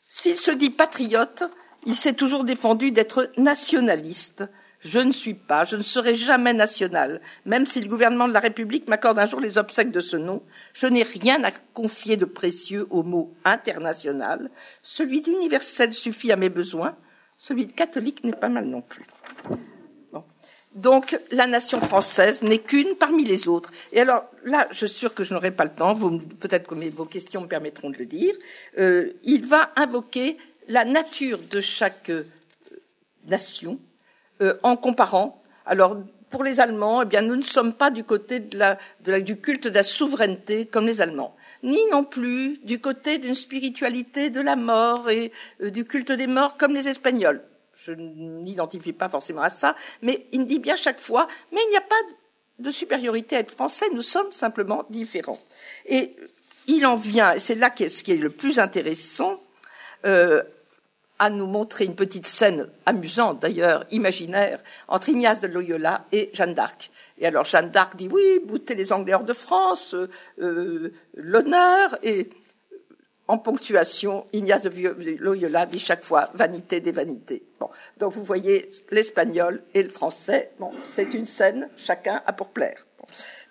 [0.06, 1.44] S'il se dit patriote,
[1.86, 4.44] il s'est toujours défendu d'être nationaliste,
[4.80, 8.40] je ne suis pas, je ne serai jamais national, même si le gouvernement de la
[8.40, 10.42] République m'accorde un jour les obsèques de ce nom.
[10.74, 14.50] Je n'ai rien à confier de précieux au mot international.
[14.82, 16.94] Celui d'universel suffit à mes besoins.
[17.38, 19.06] Celui de catholique n'est pas mal non plus.
[20.76, 23.72] Donc, la nation française n'est qu'une parmi les autres.
[23.92, 25.94] Et alors, là, je suis sûr que je n'aurai pas le temps.
[26.38, 28.34] peut-être que vos questions me permettront de le dire.
[28.78, 30.36] Euh, il va invoquer
[30.68, 32.24] la nature de chaque euh,
[33.26, 33.78] nation,
[34.42, 35.42] euh, en comparant.
[35.64, 35.96] Alors,
[36.28, 38.78] pour les Allemands, eh bien, nous ne sommes pas du côté de la,
[39.20, 44.28] du culte de la souveraineté comme les Allemands, ni non plus du côté d'une spiritualité
[44.30, 47.42] de la mort et euh, du culte des morts comme les Espagnols.
[47.86, 51.76] Je n'identifie pas forcément à ça, mais il dit bien chaque fois, mais il n'y
[51.76, 51.94] a pas
[52.58, 55.38] de supériorité à être français, nous sommes simplement différents.
[55.84, 56.16] Et
[56.66, 59.40] il en vient, c'est là ce qui est le plus intéressant,
[60.04, 60.42] euh,
[61.18, 66.54] à nous montrer une petite scène amusante d'ailleurs, imaginaire, entre Ignace de Loyola et Jeanne
[66.54, 66.90] d'Arc.
[67.18, 70.10] Et alors Jeanne d'Arc dit oui, bouter les Anglais hors de France, euh,
[70.40, 72.28] euh, l'honneur, et
[73.28, 77.42] en ponctuation, Ignace de Loyola dit chaque fois vanité des vanités.
[77.60, 77.68] Bon,
[77.98, 80.52] donc vous voyez l'espagnol et le français.
[80.58, 82.86] Bon, c'est une scène, chacun a pour plaire.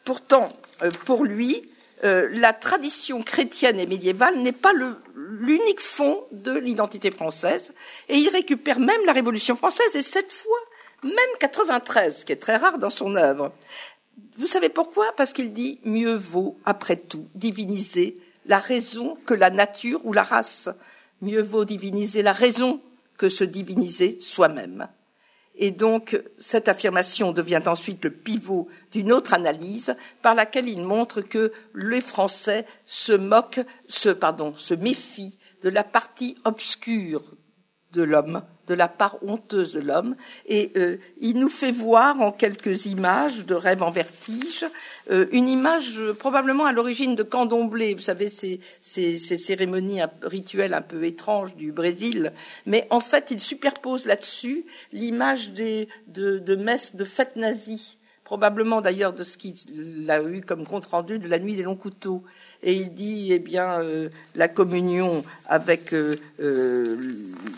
[0.03, 0.49] Pourtant,
[0.83, 1.67] euh, pour lui,
[2.03, 4.73] la tradition chrétienne et médiévale n'est pas
[5.15, 7.73] l'unique fond de l'identité française,
[8.09, 10.57] et il récupère même la Révolution française, et cette fois,
[11.03, 13.53] même 93, ce qui est très rare dans son œuvre.
[14.37, 15.13] Vous savez pourquoi?
[15.15, 20.23] Parce qu'il dit mieux vaut, après tout, diviniser la raison que la nature ou la
[20.23, 20.69] race.
[21.21, 22.81] Mieux vaut diviniser la raison
[23.17, 24.87] que se diviniser soi-même.
[25.57, 31.21] Et donc, cette affirmation devient ensuite le pivot d'une autre analyse par laquelle il montre
[31.21, 37.23] que les Français se moquent, se, pardon, se méfient de la partie obscure
[37.93, 42.31] de l'homme, de la part honteuse de l'homme, et euh, il nous fait voir en
[42.31, 44.65] quelques images de rêve en vertige.
[45.11, 50.01] Euh, une image euh, probablement à l'origine de candomblé, vous savez ces, ces, ces, cérémonies
[50.21, 52.31] rituelles un peu étranges du Brésil,
[52.65, 58.81] mais en fait il superpose là-dessus l'image des de, de messes de fêtes nazies probablement
[58.81, 62.23] d'ailleurs de ce qu'il a eu comme compte rendu de la nuit des longs couteaux.
[62.63, 66.97] Et il dit, eh bien, euh, la communion avec euh, euh,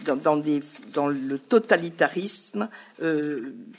[0.06, 0.62] dans, dans, des,
[0.94, 2.68] dans, le totalitarisme,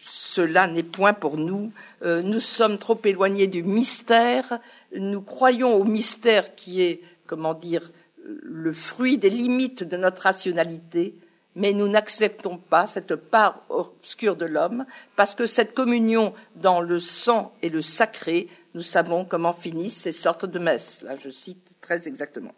[0.00, 1.70] cela n'est point pour nous.
[2.02, 4.58] nous sommes trop éloignés du mystère.
[4.96, 7.90] Nous croyons au mystère qui est, comment dire,
[8.24, 11.14] le fruit des limites de notre rationalité
[11.56, 14.84] mais nous n'acceptons pas cette part obscure de l'homme,
[15.16, 20.12] parce que cette communion dans le sang et le sacré, nous savons comment finissent ces
[20.12, 21.02] sortes de messes.
[21.02, 22.52] Là, je cite très exactement.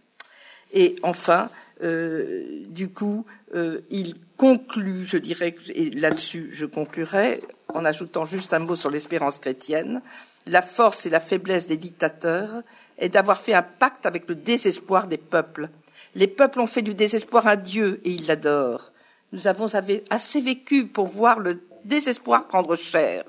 [0.72, 1.48] Et enfin,
[1.82, 8.54] euh, du coup, euh, il conclut, je dirais, et là-dessus je conclurai, en ajoutant juste
[8.54, 10.00] un mot sur l'espérance chrétienne,
[10.46, 12.62] la force et la faiblesse des dictateurs
[12.98, 15.68] est d'avoir fait un pacte avec le désespoir des peuples.
[16.14, 18.92] Les peuples ont fait du désespoir un Dieu et ils l'adorent.
[19.32, 19.68] Nous avons
[20.10, 23.24] assez vécu pour voir le désespoir prendre chair.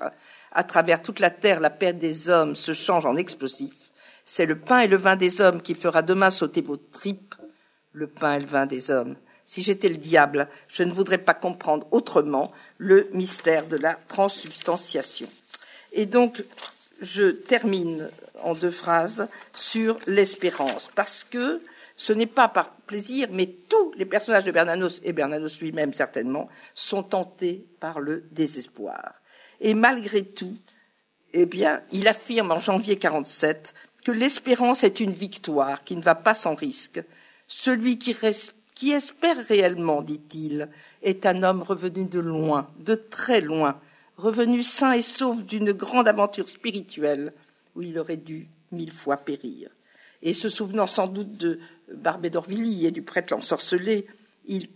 [0.50, 3.92] À travers toute la terre, la perte des hommes se change en explosif.
[4.24, 7.34] C'est le pain et le vin des hommes qui fera demain sauter vos tripes.
[7.92, 9.16] Le pain et le vin des hommes.
[9.44, 15.28] Si j'étais le diable, je ne voudrais pas comprendre autrement le mystère de la transsubstantiation.
[15.92, 16.42] Et donc,
[17.00, 18.08] je termine
[18.42, 21.60] en deux phrases sur l'espérance, parce que
[22.02, 26.48] ce n'est pas par plaisir, mais tous les personnages de Bernanos, et Bernanos lui-même certainement,
[26.74, 29.14] sont tentés par le désespoir.
[29.60, 30.56] Et malgré tout,
[31.32, 33.72] eh bien, il affirme en janvier 47
[34.04, 37.00] que l'espérance est une victoire qui ne va pas sans risque.
[37.46, 38.16] Celui qui,
[38.74, 40.70] qui espère réellement, dit-il,
[41.02, 43.80] est un homme revenu de loin, de très loin,
[44.16, 47.32] revenu sain et sauf d'une grande aventure spirituelle
[47.76, 49.70] où il aurait dû mille fois périr.
[50.22, 51.58] Et se souvenant sans doute de
[51.92, 54.06] Barbé d'Orvilly et du prêtre l'ensorcelé,
[54.46, 54.68] il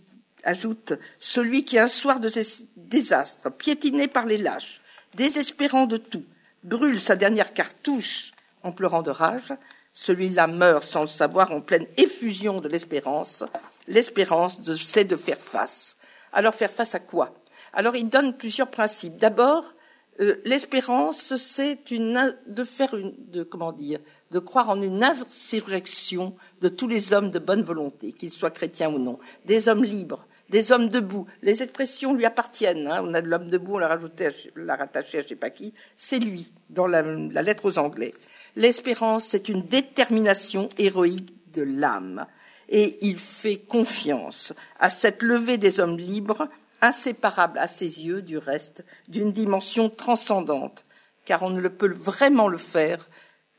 [0.43, 4.81] ajoute Celui qui, un soir de ces désastres, piétiné par les lâches,
[5.15, 6.23] désespérant de tout,
[6.63, 8.31] brûle sa dernière cartouche
[8.63, 9.53] en pleurant de rage,
[9.93, 13.43] celui-là meurt sans le savoir en pleine effusion de l'espérance.
[13.87, 15.97] L'espérance, c'est de faire face.
[16.33, 17.33] Alors faire face à quoi?
[17.73, 19.17] Alors il donne plusieurs principes.
[19.17, 19.73] D'abord,
[20.19, 23.99] euh, l'espérance, c'est une de faire une de comment dire
[24.31, 28.91] de croire en une insurrection de tous les hommes de bonne volonté, qu'ils soient chrétiens
[28.91, 31.27] ou non, des hommes libres, des hommes debout.
[31.41, 32.87] Les expressions lui appartiennent.
[32.87, 33.01] Hein.
[33.03, 35.73] On a de l'homme debout, on l'a rajouté, l'a rattaché à je sais pas qui.
[35.95, 38.13] C'est lui dans la, la lettre aux Anglais.
[38.55, 42.25] L'espérance, c'est une détermination héroïque de l'âme,
[42.69, 46.49] et il fait confiance à cette levée des hommes libres
[46.81, 50.85] inséparable à ses yeux du reste, d'une dimension transcendante,
[51.25, 53.07] car on ne peut vraiment le faire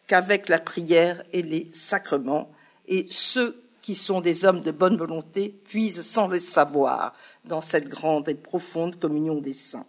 [0.06, 2.50] qu'avec la prière et les sacrements,
[2.86, 7.12] et ceux qui sont des hommes de bonne volonté puisent sans le savoir
[7.44, 9.86] dans cette grande et profonde communion des saints.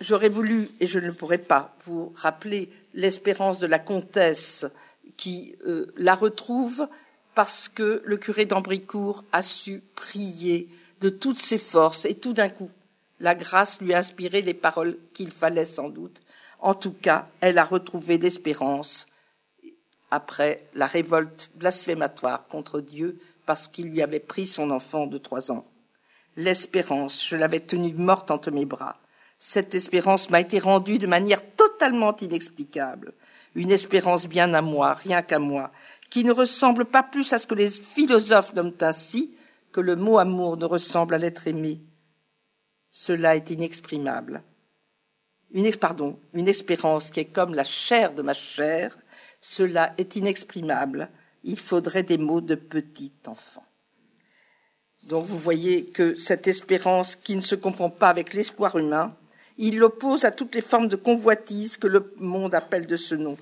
[0.00, 4.66] J'aurais voulu, et je ne pourrais pas, vous rappeler l'espérance de la comtesse
[5.16, 6.88] qui euh, la retrouve
[7.34, 10.68] parce que le curé d'Ambricourt a su prier
[11.04, 12.70] de toutes ses forces et tout d'un coup,
[13.20, 16.22] la grâce lui a inspiré les paroles qu'il fallait sans doute.
[16.60, 19.06] En tout cas, elle a retrouvé l'espérance
[20.10, 25.52] après la révolte blasphématoire contre Dieu parce qu'il lui avait pris son enfant de trois
[25.52, 25.66] ans.
[26.36, 28.96] L'espérance, je l'avais tenue morte entre mes bras.
[29.38, 33.12] Cette espérance m'a été rendue de manière totalement inexplicable.
[33.54, 35.70] Une espérance bien à moi, rien qu'à moi,
[36.08, 39.36] qui ne ressemble pas plus à ce que les philosophes nomment ainsi
[39.74, 41.80] que le mot amour ne ressemble à l'être aimé.
[42.92, 44.44] Cela est inexprimable.
[45.50, 48.96] Une, pardon, une espérance qui est comme la chair de ma chair,
[49.40, 51.08] cela est inexprimable.
[51.42, 53.64] Il faudrait des mots de petit enfant.
[55.08, 59.16] Donc vous voyez que cette espérance qui ne se confond pas avec l'espoir humain,
[59.58, 63.36] il l'oppose à toutes les formes de convoitise que le monde appelle de ce nom.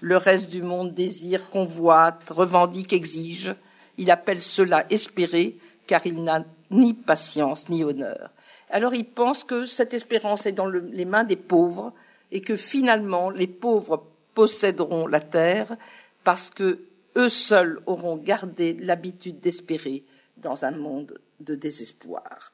[0.00, 3.54] Le reste du monde désire, convoite, revendique, exige.
[3.96, 5.58] Il appelle cela espérer,
[5.88, 8.30] car il n'a ni patience ni honneur.
[8.70, 11.92] Alors il pense que cette espérance est dans les mains des pauvres
[12.30, 15.76] et que finalement les pauvres posséderont la terre
[16.22, 16.78] parce que
[17.16, 20.04] eux seuls auront gardé l'habitude d'espérer
[20.36, 22.52] dans un monde de désespoir.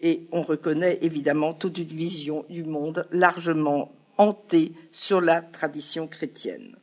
[0.00, 6.76] Et on reconnaît évidemment toute une vision du monde largement hantée sur la tradition chrétienne.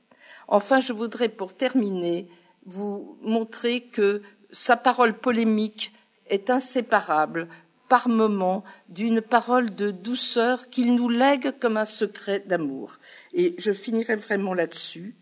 [0.48, 2.28] Enfin, je voudrais pour terminer
[2.66, 5.94] vous montrer que sa parole polémique
[6.28, 7.48] est inséparable
[7.90, 12.96] par moments d'une parole de douceur qu'il nous lègue comme un secret d'amour.
[13.34, 15.16] Et je finirai vraiment là-dessus.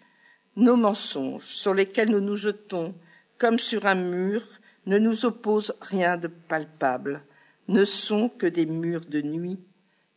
[0.55, 2.93] Nos mensonges sur lesquels nous nous jetons
[3.39, 4.43] comme sur un mur
[4.85, 7.23] ne nous opposent rien de palpable,
[7.67, 9.59] ne sont que des murs de nuit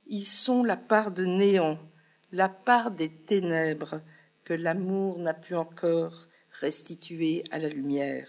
[0.06, 1.78] Ils sont la part de néant,
[2.32, 4.00] la part des ténèbres
[4.44, 6.26] que l'amour n'a pu encore
[6.60, 8.28] restituer à la lumière.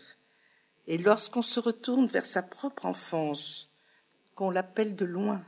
[0.88, 3.70] Et lorsqu'on se retourne vers sa propre enfance,
[4.36, 5.44] qu'on l'appelle de loin,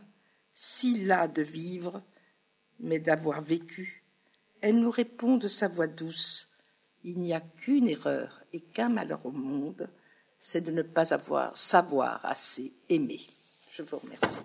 [0.53, 2.01] si las de vivre,
[2.79, 4.03] mais d'avoir vécu,
[4.61, 6.49] elle nous répond de sa voix douce
[7.03, 9.89] Il n'y a qu'une erreur et qu'un malheur au monde,
[10.39, 13.19] c'est de ne pas avoir savoir assez aimé.
[13.71, 14.41] Je vous remercie.